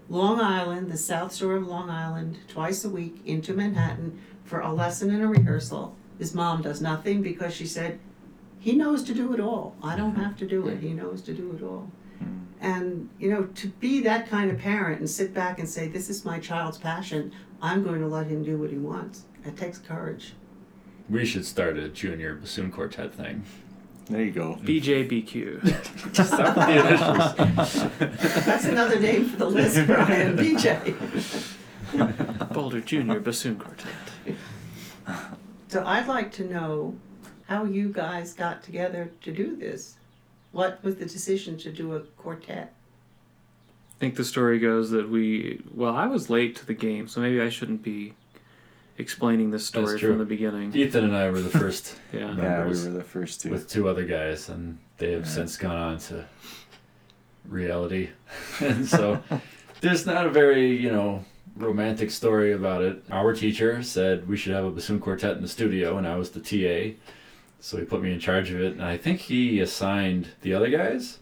Long 0.09 0.40
Island, 0.40 0.90
the 0.90 0.96
South 0.96 1.35
Shore 1.35 1.57
of 1.57 1.66
Long 1.66 1.90
Island, 1.90 2.38
twice 2.48 2.85
a 2.85 2.88
week 2.88 3.20
into 3.24 3.53
Manhattan 3.53 4.20
for 4.44 4.61
a 4.61 4.72
lesson 4.72 5.11
and 5.11 5.22
a 5.22 5.27
rehearsal. 5.27 5.96
His 6.18 6.35
mom 6.35 6.62
does 6.62 6.81
nothing 6.81 7.22
because 7.22 7.55
she 7.55 7.66
said 7.66 7.98
he 8.59 8.72
knows 8.72 9.03
to 9.05 9.14
do 9.14 9.33
it 9.35 9.40
all. 9.40 9.77
I 9.83 9.96
don't 9.96 10.16
have 10.16 10.37
to 10.38 10.46
do 10.46 10.68
it. 10.68 10.81
He 10.81 10.92
knows 10.92 11.22
to 11.22 11.35
do 11.35 11.55
it 11.57 11.62
all. 11.62 11.90
And 12.61 13.09
you 13.18 13.31
know, 13.31 13.44
to 13.44 13.68
be 13.68 14.01
that 14.03 14.29
kind 14.29 14.51
of 14.51 14.59
parent 14.59 14.98
and 14.98 15.09
sit 15.09 15.33
back 15.33 15.59
and 15.59 15.68
say, 15.68 15.88
"This 15.88 16.11
is 16.11 16.24
my 16.24 16.38
child's 16.38 16.79
passion. 16.79 17.33
I'm 17.62 17.85
going 17.85 18.01
to 18.01 18.09
let 18.09 18.27
him 18.27 18.42
do 18.42 18.59
what 18.59 18.70
he 18.70 18.79
wants." 18.79 19.24
It 19.44 19.57
takes 19.57 19.79
courage. 19.79 20.35
We 21.09 21.24
should 21.24 21.46
start 21.46 21.79
a 21.79 21.88
junior 21.88 22.35
bassoon 22.35 22.70
quartet 22.70 23.14
thing. 23.14 23.44
There 24.09 24.23
you 24.23 24.31
go. 24.31 24.59
BJBQ. 24.62 26.12
Just 26.12 26.38
with 26.38 26.55
the 26.55 26.71
initials. 26.79 28.44
That's 28.47 28.64
another 28.64 28.99
name 28.99 29.29
for 29.29 29.37
the 29.37 29.47
list, 29.47 29.87
Brian. 29.87 30.37
BJ. 30.37 30.94
Boulder 32.55 32.81
Junior 32.81 33.21
Bassoon 33.21 33.59
Quartet. 33.59 33.87
So 35.68 35.85
I'd 35.85 36.07
like 36.07 36.33
to 36.33 36.44
know 36.44 36.97
how 37.47 37.64
you 37.64 37.90
guys 37.90 38.33
got 38.33 38.62
together 38.62 39.11
to 39.23 39.33
do 39.33 39.57
this. 39.57 39.97
What 40.53 40.83
was 40.83 40.97
the 40.97 41.05
decision 41.07 41.59
to 41.59 41.71
do 41.71 41.94
a 41.94 42.01
quartet? 42.01 42.73
I 43.68 44.01
think 44.01 44.16
the 44.16 44.25
story 44.25 44.59
goes 44.59 44.90
that 44.90 45.11
we. 45.11 45.61
Well, 45.75 45.94
I 45.94 46.07
was 46.07 46.31
late 46.31 46.57
to 46.57 46.66
the 46.66 46.75
game, 46.75 47.09
so 47.09 47.21
maybe 47.21 47.40
I 47.40 47.51
shouldn't 47.51 47.83
be 47.83 48.14
explaining 48.99 49.51
this 49.51 49.65
story 49.67 49.87
That's 49.87 50.01
true. 50.01 50.11
from 50.11 50.19
the 50.19 50.25
beginning. 50.25 50.75
Ethan 50.75 51.05
and 51.05 51.17
I 51.17 51.31
were 51.31 51.41
the 51.41 51.51
first 51.59 51.97
Yeah. 52.13 52.21
Yeah, 52.21 52.29
we 52.35 52.43
Members 52.43 52.85
were 52.87 52.93
the 52.93 53.05
first 53.05 53.41
two. 53.41 53.51
with 53.51 53.69
two 53.69 53.89
other 53.89 54.05
guys, 54.05 54.49
and 54.49 54.79
they 54.99 55.13
have 55.13 55.25
Yeah. 55.25 55.31
since 55.31 55.57
gone 55.57 55.77
on 55.77 55.99
to 55.99 56.25
reality. 57.49 58.11
and 58.61 58.87
so 58.87 59.23
there's 59.81 60.07
not 60.07 60.27
a 60.27 60.31
very, 60.31 60.77
you 60.77 60.91
know, 60.91 61.25
romantic 61.57 62.11
story 62.11 62.53
about 62.53 62.83
it. 62.83 63.03
Our 63.11 63.35
teacher 63.35 63.83
said 63.83 64.29
we 64.29 64.37
should 64.37 64.53
have 64.55 64.65
a 64.65 64.71
bassoon 64.71 65.01
quartet 65.01 65.37
in 65.37 65.43
the 65.43 65.49
studio, 65.49 65.97
and 65.99 66.07
I 66.07 66.17
was 66.17 66.31
the 66.31 66.41
TA. 66.41 66.97
So 67.61 67.77
he 67.79 67.85
put 67.85 68.03
me 68.03 68.13
in 68.13 68.21
charge 68.21 68.51
of 68.51 68.61
it, 68.61 68.73
and 68.75 68.83
I 68.85 68.97
think 68.97 69.21
he 69.21 69.59
assigned 69.61 70.29
the 70.43 70.55
other 70.55 70.69
guys. 70.71 71.19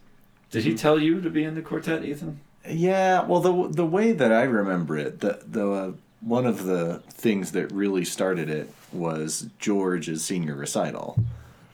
Did 0.51 0.65
he 0.65 0.75
tell 0.75 0.99
you 1.01 1.21
to 1.23 1.31
be 1.31 1.45
in 1.45 1.55
the 1.55 1.63
quartet, 1.63 2.05
Ethan? 2.05 2.41
Yeah, 2.69 3.25
well, 3.25 3.41
the 3.41 3.69
the 3.73 3.87
way 3.87 4.13
that 4.13 4.33
I 4.33 4.43
remember 4.43 4.97
it, 4.99 5.21
the 5.21 5.41
the 5.47 5.71
uh, 5.71 5.93
one 6.21 6.47
of 6.47 6.65
the 6.65 7.03
things 7.11 7.53
that 7.53 7.71
really 7.73 8.05
started 8.05 8.49
it 8.51 8.73
was 8.93 9.49
George's 9.59 10.25
senior 10.25 10.55
recital, 10.55 11.19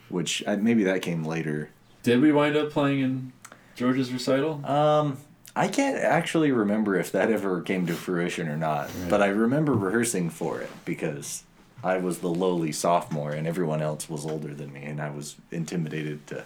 which 0.09 0.43
I, 0.47 0.57
maybe 0.57 0.85
that 0.85 1.03
came 1.03 1.25
later. 1.25 1.71
Did 2.03 2.21
we 2.21 2.33
wind 2.33 2.57
up 2.57 2.71
playing 2.71 3.01
in 3.01 3.33
George's 3.77 4.13
recital? 4.13 4.65
Um, 4.67 5.19
I 5.55 5.69
can't 5.69 5.99
actually 5.99 6.51
remember 6.51 6.97
if 6.97 7.13
that 7.13 7.31
ever 7.31 7.61
came 7.63 7.87
to 7.87 7.95
fruition 7.95 8.49
or 8.49 8.57
not, 8.57 8.87
Right. 8.87 9.11
but 9.11 9.23
I 9.23 9.27
remember 9.29 9.73
rehearsing 9.75 10.31
for 10.31 10.61
it 10.61 10.71
because 10.85 11.45
I 11.85 11.99
was 11.99 12.19
the 12.19 12.29
lowly 12.29 12.73
sophomore 12.73 13.33
and 13.33 13.47
everyone 13.47 13.83
else 13.83 14.09
was 14.09 14.25
older 14.25 14.55
than 14.55 14.73
me, 14.73 14.85
and 14.85 15.01
I 15.01 15.11
was 15.11 15.37
intimidated 15.51 16.27
to, 16.29 16.45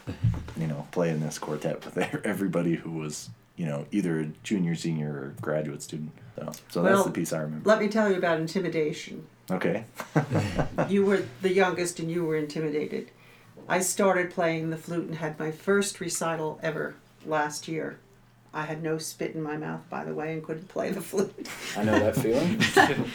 you 0.58 0.66
know, 0.66 0.86
play 0.90 1.10
in 1.10 1.20
this 1.20 1.38
quartet 1.38 1.84
with 1.84 1.96
everybody 2.24 2.74
who 2.74 2.90
was, 2.90 3.30
you 3.56 3.66
know, 3.66 3.86
either 3.90 4.20
a 4.20 4.26
junior, 4.42 4.74
senior, 4.74 5.10
or 5.10 5.34
graduate 5.40 5.82
student. 5.82 6.12
So, 6.36 6.52
so 6.68 6.82
Well, 6.82 6.92
that's 6.94 7.06
the 7.06 7.12
piece 7.12 7.32
I 7.32 7.40
remember. 7.40 7.68
Let 7.68 7.80
me 7.80 7.88
tell 7.88 8.10
you 8.10 8.16
about 8.16 8.38
intimidation. 8.40 9.26
Okay. 9.50 9.84
You 10.88 11.04
were 11.04 11.24
the 11.42 11.52
youngest 11.52 11.98
and 11.98 12.10
you 12.10 12.24
were 12.24 12.36
intimidated. 12.36 13.10
I 13.68 13.80
started 13.80 14.30
playing 14.30 14.70
the 14.70 14.76
flute 14.76 15.06
and 15.06 15.16
had 15.16 15.38
my 15.38 15.50
first 15.50 15.98
recital 16.00 16.60
ever 16.62 16.94
last 17.24 17.66
year. 17.66 17.98
I 18.54 18.62
had 18.62 18.82
no 18.82 18.96
spit 18.96 19.34
in 19.34 19.42
my 19.42 19.56
mouth, 19.56 19.82
by 19.90 20.04
the 20.04 20.14
way, 20.14 20.32
and 20.32 20.42
couldn't 20.42 20.68
play 20.68 20.90
the 20.90 21.00
flute. 21.00 21.46
I 21.76 21.82
know 21.84 21.98
that 21.98 22.16
feeling. 22.16 22.62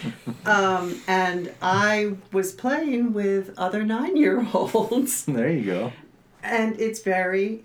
Um, 0.46 1.00
and 1.08 1.54
I 1.62 2.14
was 2.32 2.52
playing 2.52 3.14
with 3.14 3.54
other 3.58 3.84
nine 3.84 4.18
year 4.18 4.46
olds. 4.54 5.26
there 5.26 5.52
you 5.52 5.64
go. 5.66 5.94
And 6.44 6.80
it's 6.80 7.02
very 7.02 7.64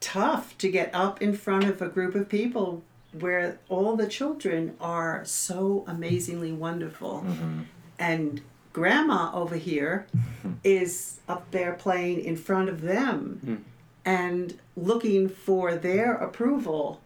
tough 0.00 0.56
to 0.58 0.70
get 0.70 0.90
up 0.94 1.22
in 1.22 1.34
front 1.34 1.64
of 1.64 1.80
a 1.80 1.88
group 1.88 2.14
of 2.14 2.28
people 2.28 2.82
where 3.12 3.58
all 3.68 3.96
the 3.96 4.06
children 4.06 4.76
are 4.80 5.24
so 5.24 5.84
amazingly 5.86 6.52
wonderful. 6.52 7.24
Mm-hmm. 7.26 7.62
And 7.98 8.40
grandma 8.72 9.30
over 9.34 9.56
here 9.56 10.06
is 10.64 11.20
up 11.28 11.50
there 11.50 11.72
playing 11.74 12.20
in 12.20 12.36
front 12.36 12.68
of 12.68 12.80
them 12.82 13.40
hmm. 13.44 13.56
and 14.04 14.58
looking 14.76 15.28
for 15.28 15.74
their 15.74 16.14
approval. 16.14 17.00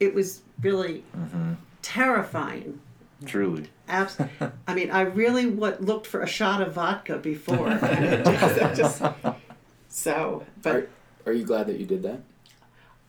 It 0.00 0.14
was 0.14 0.42
really 0.60 1.04
mm-hmm. 1.16 1.54
terrifying. 1.80 2.80
Truly. 3.24 3.68
Abs- 3.88 4.18
I 4.66 4.74
mean, 4.74 4.90
I 4.90 5.02
really 5.02 5.46
what 5.46 5.82
looked 5.82 6.06
for 6.06 6.22
a 6.22 6.28
shot 6.28 6.60
of 6.60 6.74
vodka 6.74 7.18
before. 7.18 7.70
just- 8.74 9.02
so, 9.88 10.44
but 10.62 10.88
Are, 11.26 11.32
are 11.32 11.34
you 11.34 11.44
glad 11.44 11.66
that 11.66 11.78
you 11.78 11.86
did 11.86 12.02
that? 12.02 12.20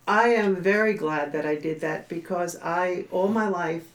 I 0.08 0.30
am 0.30 0.58
very 0.58 0.94
glad 0.94 1.32
that 1.32 1.46
I 1.46 1.56
did 1.56 1.82
that 1.82 2.10
because 2.10 2.58
I 2.62 3.06
all 3.12 3.30
my 3.30 3.48
life 3.48 3.88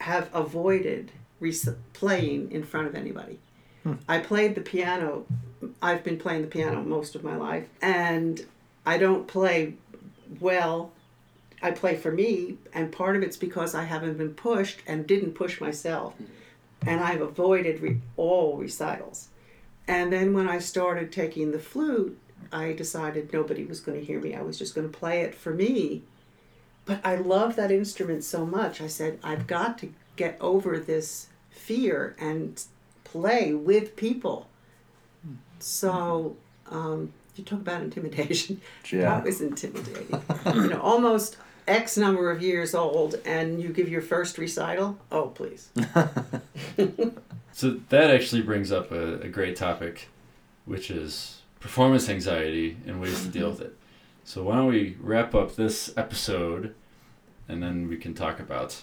have 0.00 0.30
avoided 0.32 1.10
rec- 1.40 1.76
playing 1.92 2.52
in 2.52 2.62
front 2.62 2.86
of 2.86 2.94
anybody. 2.94 3.38
Hmm. 3.82 3.94
I 4.08 4.18
played 4.18 4.54
the 4.54 4.60
piano. 4.60 5.26
I've 5.82 6.04
been 6.04 6.18
playing 6.18 6.42
the 6.42 6.48
piano 6.48 6.82
most 6.82 7.16
of 7.16 7.24
my 7.24 7.36
life, 7.36 7.66
and 7.82 8.46
I 8.86 8.98
don't 8.98 9.26
play 9.26 9.74
well. 10.40 10.92
I 11.60 11.72
play 11.72 11.96
for 11.96 12.12
me, 12.12 12.56
and 12.72 12.92
part 12.92 13.16
of 13.16 13.24
it's 13.24 13.36
because 13.36 13.74
I 13.74 13.82
haven't 13.82 14.18
been 14.18 14.34
pushed 14.34 14.78
and 14.86 15.04
didn't 15.04 15.32
push 15.32 15.60
myself, 15.60 16.14
hmm. 16.14 16.26
and 16.88 17.00
I've 17.00 17.22
avoided 17.22 17.80
re- 17.80 18.00
all 18.16 18.56
recitals. 18.56 19.28
And 19.88 20.12
then 20.12 20.34
when 20.34 20.48
I 20.48 20.58
started 20.58 21.10
taking 21.10 21.50
the 21.50 21.58
flute, 21.58 22.20
I 22.52 22.72
decided 22.72 23.32
nobody 23.32 23.64
was 23.64 23.80
going 23.80 23.98
to 23.98 24.04
hear 24.04 24.20
me. 24.20 24.34
I 24.34 24.42
was 24.42 24.58
just 24.58 24.74
going 24.74 24.90
to 24.90 24.96
play 24.96 25.22
it 25.22 25.34
for 25.34 25.52
me. 25.52 26.02
But 26.84 27.00
I 27.04 27.16
love 27.16 27.56
that 27.56 27.70
instrument 27.70 28.24
so 28.24 28.46
much. 28.46 28.80
I 28.80 28.86
said, 28.86 29.18
I've 29.22 29.46
got 29.46 29.78
to 29.78 29.92
get 30.16 30.38
over 30.40 30.78
this 30.78 31.26
fear 31.50 32.16
and 32.18 32.62
play 33.04 33.52
with 33.52 33.96
people. 33.96 34.48
So, 35.58 36.36
um, 36.70 37.12
you 37.36 37.44
talk 37.44 37.60
about 37.60 37.82
intimidation. 37.82 38.60
Yeah. 38.90 39.00
That 39.00 39.24
was 39.24 39.42
intimidating. 39.42 40.22
you 40.46 40.68
know, 40.68 40.80
almost 40.80 41.36
X 41.66 41.98
number 41.98 42.30
of 42.30 42.40
years 42.40 42.74
old, 42.74 43.16
and 43.26 43.60
you 43.60 43.68
give 43.68 43.90
your 43.90 44.00
first 44.00 44.38
recital. 44.38 44.98
Oh, 45.12 45.26
please. 45.26 45.68
So 47.58 47.80
that 47.88 48.12
actually 48.12 48.42
brings 48.42 48.70
up 48.70 48.92
a, 48.92 49.14
a 49.14 49.28
great 49.28 49.56
topic, 49.56 50.10
which 50.64 50.92
is 50.92 51.37
performance 51.60 52.08
anxiety 52.08 52.76
and 52.86 53.00
ways 53.00 53.22
to 53.22 53.28
deal 53.28 53.50
with 53.50 53.60
it. 53.60 53.76
So 54.24 54.44
why 54.44 54.56
don't 54.56 54.66
we 54.68 54.96
wrap 55.00 55.34
up 55.34 55.56
this 55.56 55.92
episode, 55.96 56.74
and 57.48 57.62
then 57.62 57.88
we 57.88 57.96
can 57.96 58.14
talk 58.14 58.38
about 58.40 58.82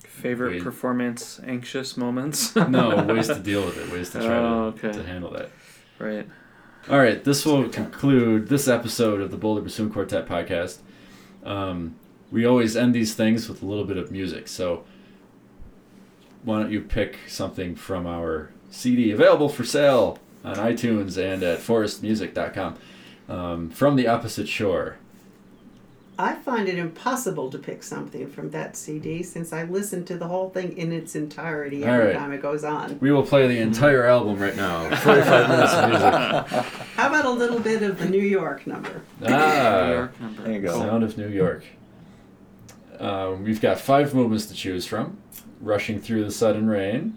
Favorite 0.00 0.52
Wait. 0.54 0.62
performance 0.62 1.40
anxious 1.46 1.96
moments? 1.96 2.54
no 2.68 3.02
ways 3.06 3.28
to 3.28 3.38
deal 3.38 3.64
with 3.64 3.78
it, 3.78 3.90
ways 3.90 4.10
to 4.10 4.18
try 4.18 4.36
Oh, 4.36 4.70
to, 4.72 4.88
okay. 4.88 4.98
to 4.98 5.04
handle 5.04 5.30
that. 5.30 5.50
right. 5.98 6.28
All 6.90 6.98
right, 6.98 7.22
this 7.22 7.46
will 7.46 7.68
conclude 7.68 8.48
this 8.48 8.66
episode 8.66 9.20
of 9.20 9.30
the 9.30 9.36
Boulder 9.36 9.60
Bassoon 9.62 9.88
Quartet 9.88 10.26
podcast. 10.28 10.78
Um, 11.44 11.94
we 12.32 12.44
always 12.44 12.76
end 12.76 12.92
these 12.92 13.14
things 13.14 13.48
with 13.48 13.62
a 13.62 13.66
little 13.66 13.84
bit 13.84 13.96
of 13.96 14.10
music, 14.10 14.48
so 14.48 14.82
why 16.42 16.58
don't 16.60 16.72
you 16.72 16.80
pick 16.80 17.18
something 17.28 17.76
from 17.76 18.04
our 18.06 18.50
CD 18.70 19.12
available 19.12 19.48
for 19.48 19.62
sale 19.64 20.18
on 20.44 20.56
iTunes 20.56 21.16
and 21.16 21.42
at 21.42 21.58
forrestmusic.com 21.60 22.76
um, 23.28 23.70
from 23.70 23.96
the 23.96 24.06
opposite 24.08 24.48
shore. 24.48 24.96
I 26.18 26.34
find 26.34 26.68
it 26.68 26.78
impossible 26.78 27.50
to 27.50 27.58
pick 27.58 27.82
something 27.82 28.28
from 28.28 28.50
that 28.50 28.76
CD 28.76 29.22
since 29.22 29.52
I 29.52 29.64
listen 29.64 30.04
to 30.04 30.16
the 30.18 30.28
whole 30.28 30.50
thing 30.50 30.76
in 30.76 30.92
its 30.92 31.16
entirety 31.16 31.82
All 31.84 31.90
every 31.90 32.06
right. 32.08 32.16
time 32.16 32.32
it 32.32 32.42
goes 32.42 32.64
on. 32.64 32.98
We 33.00 33.10
will 33.10 33.24
play 33.24 33.48
the 33.48 33.58
entire 33.58 34.04
album 34.04 34.38
right 34.38 34.54
now. 34.54 34.88
45 34.96 35.48
minutes 35.48 35.72
of 35.72 35.88
music. 35.88 36.64
How 36.96 37.08
about 37.08 37.24
a 37.24 37.30
little 37.30 37.58
bit 37.58 37.82
of 37.82 37.98
the 37.98 38.08
New 38.08 38.20
York 38.20 38.66
number? 38.66 39.00
New 39.20 39.26
Ah, 39.30 39.88
York 39.88 40.20
number. 40.20 40.42
There 40.42 40.52
you 40.52 40.60
go. 40.60 40.78
Sound 40.78 41.02
of 41.02 41.16
New 41.16 41.28
York. 41.28 41.64
Um, 43.00 43.42
we've 43.42 43.60
got 43.60 43.80
five 43.80 44.14
movements 44.14 44.46
to 44.46 44.54
choose 44.54 44.86
from 44.86 45.16
Rushing 45.60 45.98
Through 46.00 46.24
the 46.24 46.30
Sudden 46.30 46.68
Rain, 46.68 47.16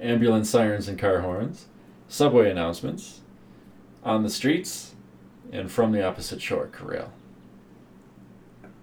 Ambulance 0.00 0.48
Sirens 0.48 0.88
and 0.88 0.98
Car 0.98 1.20
Horns, 1.20 1.66
Subway 2.08 2.50
Announcements, 2.50 3.20
On 4.04 4.22
the 4.22 4.30
Streets, 4.30 4.94
and 5.52 5.70
From 5.70 5.92
the 5.92 6.04
Opposite 6.04 6.40
Shore, 6.40 6.68
Chorale. 6.72 7.12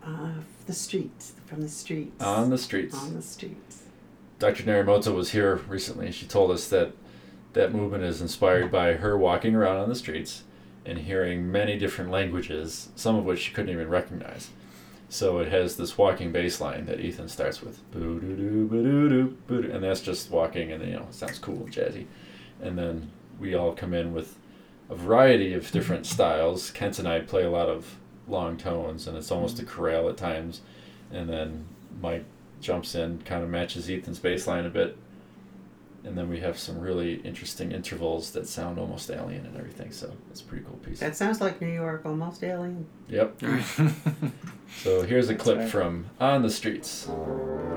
Uh, 0.05 0.33
the 0.65 0.73
streets, 0.73 1.33
from 1.45 1.61
the 1.61 1.69
streets. 1.69 2.21
On 2.23 2.49
the 2.49 2.57
Streets. 2.57 2.95
On 2.95 3.13
the 3.15 3.21
streets. 3.21 3.83
Dr. 4.39 4.63
Narimoto 4.63 5.15
was 5.15 5.31
here 5.31 5.55
recently. 5.67 6.07
And 6.07 6.15
she 6.15 6.25
told 6.25 6.51
us 6.51 6.67
that 6.67 6.91
that 7.53 7.73
movement 7.73 8.03
is 8.03 8.21
inspired 8.21 8.71
by 8.71 8.93
her 8.95 9.17
walking 9.17 9.55
around 9.55 9.77
on 9.77 9.87
the 9.87 9.95
streets 9.95 10.43
and 10.85 10.97
hearing 10.97 11.49
many 11.49 11.77
different 11.77 12.11
languages, 12.11 12.89
some 12.95 13.15
of 13.15 13.23
which 13.23 13.39
she 13.39 13.53
couldn't 13.53 13.71
even 13.71 13.87
recognize. 13.87 14.49
So 15.07 15.39
it 15.39 15.49
has 15.49 15.77
this 15.77 15.97
walking 15.97 16.31
bass 16.31 16.59
line 16.59 16.87
that 16.87 16.99
Ethan 16.99 17.29
starts 17.29 17.61
with, 17.61 17.79
boo 17.91 18.19
doo 18.19 18.35
doo 18.35 18.67
boo 18.67 18.83
doo 18.83 19.09
doo 19.09 19.37
boo 19.47 19.61
doo, 19.61 19.71
and 19.71 19.83
that's 19.83 20.01
just 20.01 20.31
walking, 20.31 20.71
and 20.71 20.83
you 20.83 20.93
know 20.93 21.03
it 21.03 21.13
sounds 21.13 21.37
cool, 21.37 21.67
jazzy. 21.69 22.07
And 22.63 22.77
then 22.77 23.11
we 23.39 23.53
all 23.53 23.73
come 23.73 23.93
in 23.93 24.13
with 24.13 24.37
a 24.89 24.95
variety 24.95 25.53
of 25.53 25.69
different 25.71 26.05
styles. 26.05 26.71
Kent 26.71 26.99
and 26.99 27.07
I 27.07 27.19
play 27.19 27.43
a 27.43 27.49
lot 27.49 27.69
of 27.69 27.97
long 28.27 28.57
tones, 28.57 29.07
and 29.07 29.17
it's 29.17 29.31
almost 29.31 29.59
a 29.59 29.65
chorale 29.65 30.09
at 30.09 30.17
times. 30.17 30.61
And 31.11 31.29
then 31.29 31.65
Mike 32.01 32.25
jumps 32.61 32.95
in, 32.95 33.21
kind 33.23 33.43
of 33.43 33.49
matches 33.49 33.89
Ethan's 33.89 34.19
bass 34.19 34.47
line 34.47 34.65
a 34.65 34.69
bit. 34.69 34.97
And 36.05 36.17
then 36.17 36.29
we 36.29 36.41
have 36.41 36.59
some 36.59 36.79
really 36.79 37.15
interesting 37.21 37.71
intervals 37.71 38.31
that 38.31 38.45
sound 38.47 38.77
almost 38.77 39.09
alien 39.09 39.45
and 39.45 39.55
everything. 39.55 39.91
So 39.91 40.11
it's 40.29 40.41
a 40.41 40.43
pretty 40.43 40.65
cool 40.65 40.75
piece. 40.77 40.99
That 40.99 41.15
sounds 41.15 41.39
like 41.39 41.61
New 41.61 41.71
York, 41.71 42.05
almost 42.05 42.43
alien. 42.43 42.85
Yep. 43.07 43.41
So 44.81 45.03
here's 45.03 45.29
a 45.29 45.35
clip 45.35 45.59
right. 45.59 45.69
from 45.69 46.07
On 46.19 46.41
the 46.41 46.49
Streets. 46.49 47.05
Thank 47.05 47.72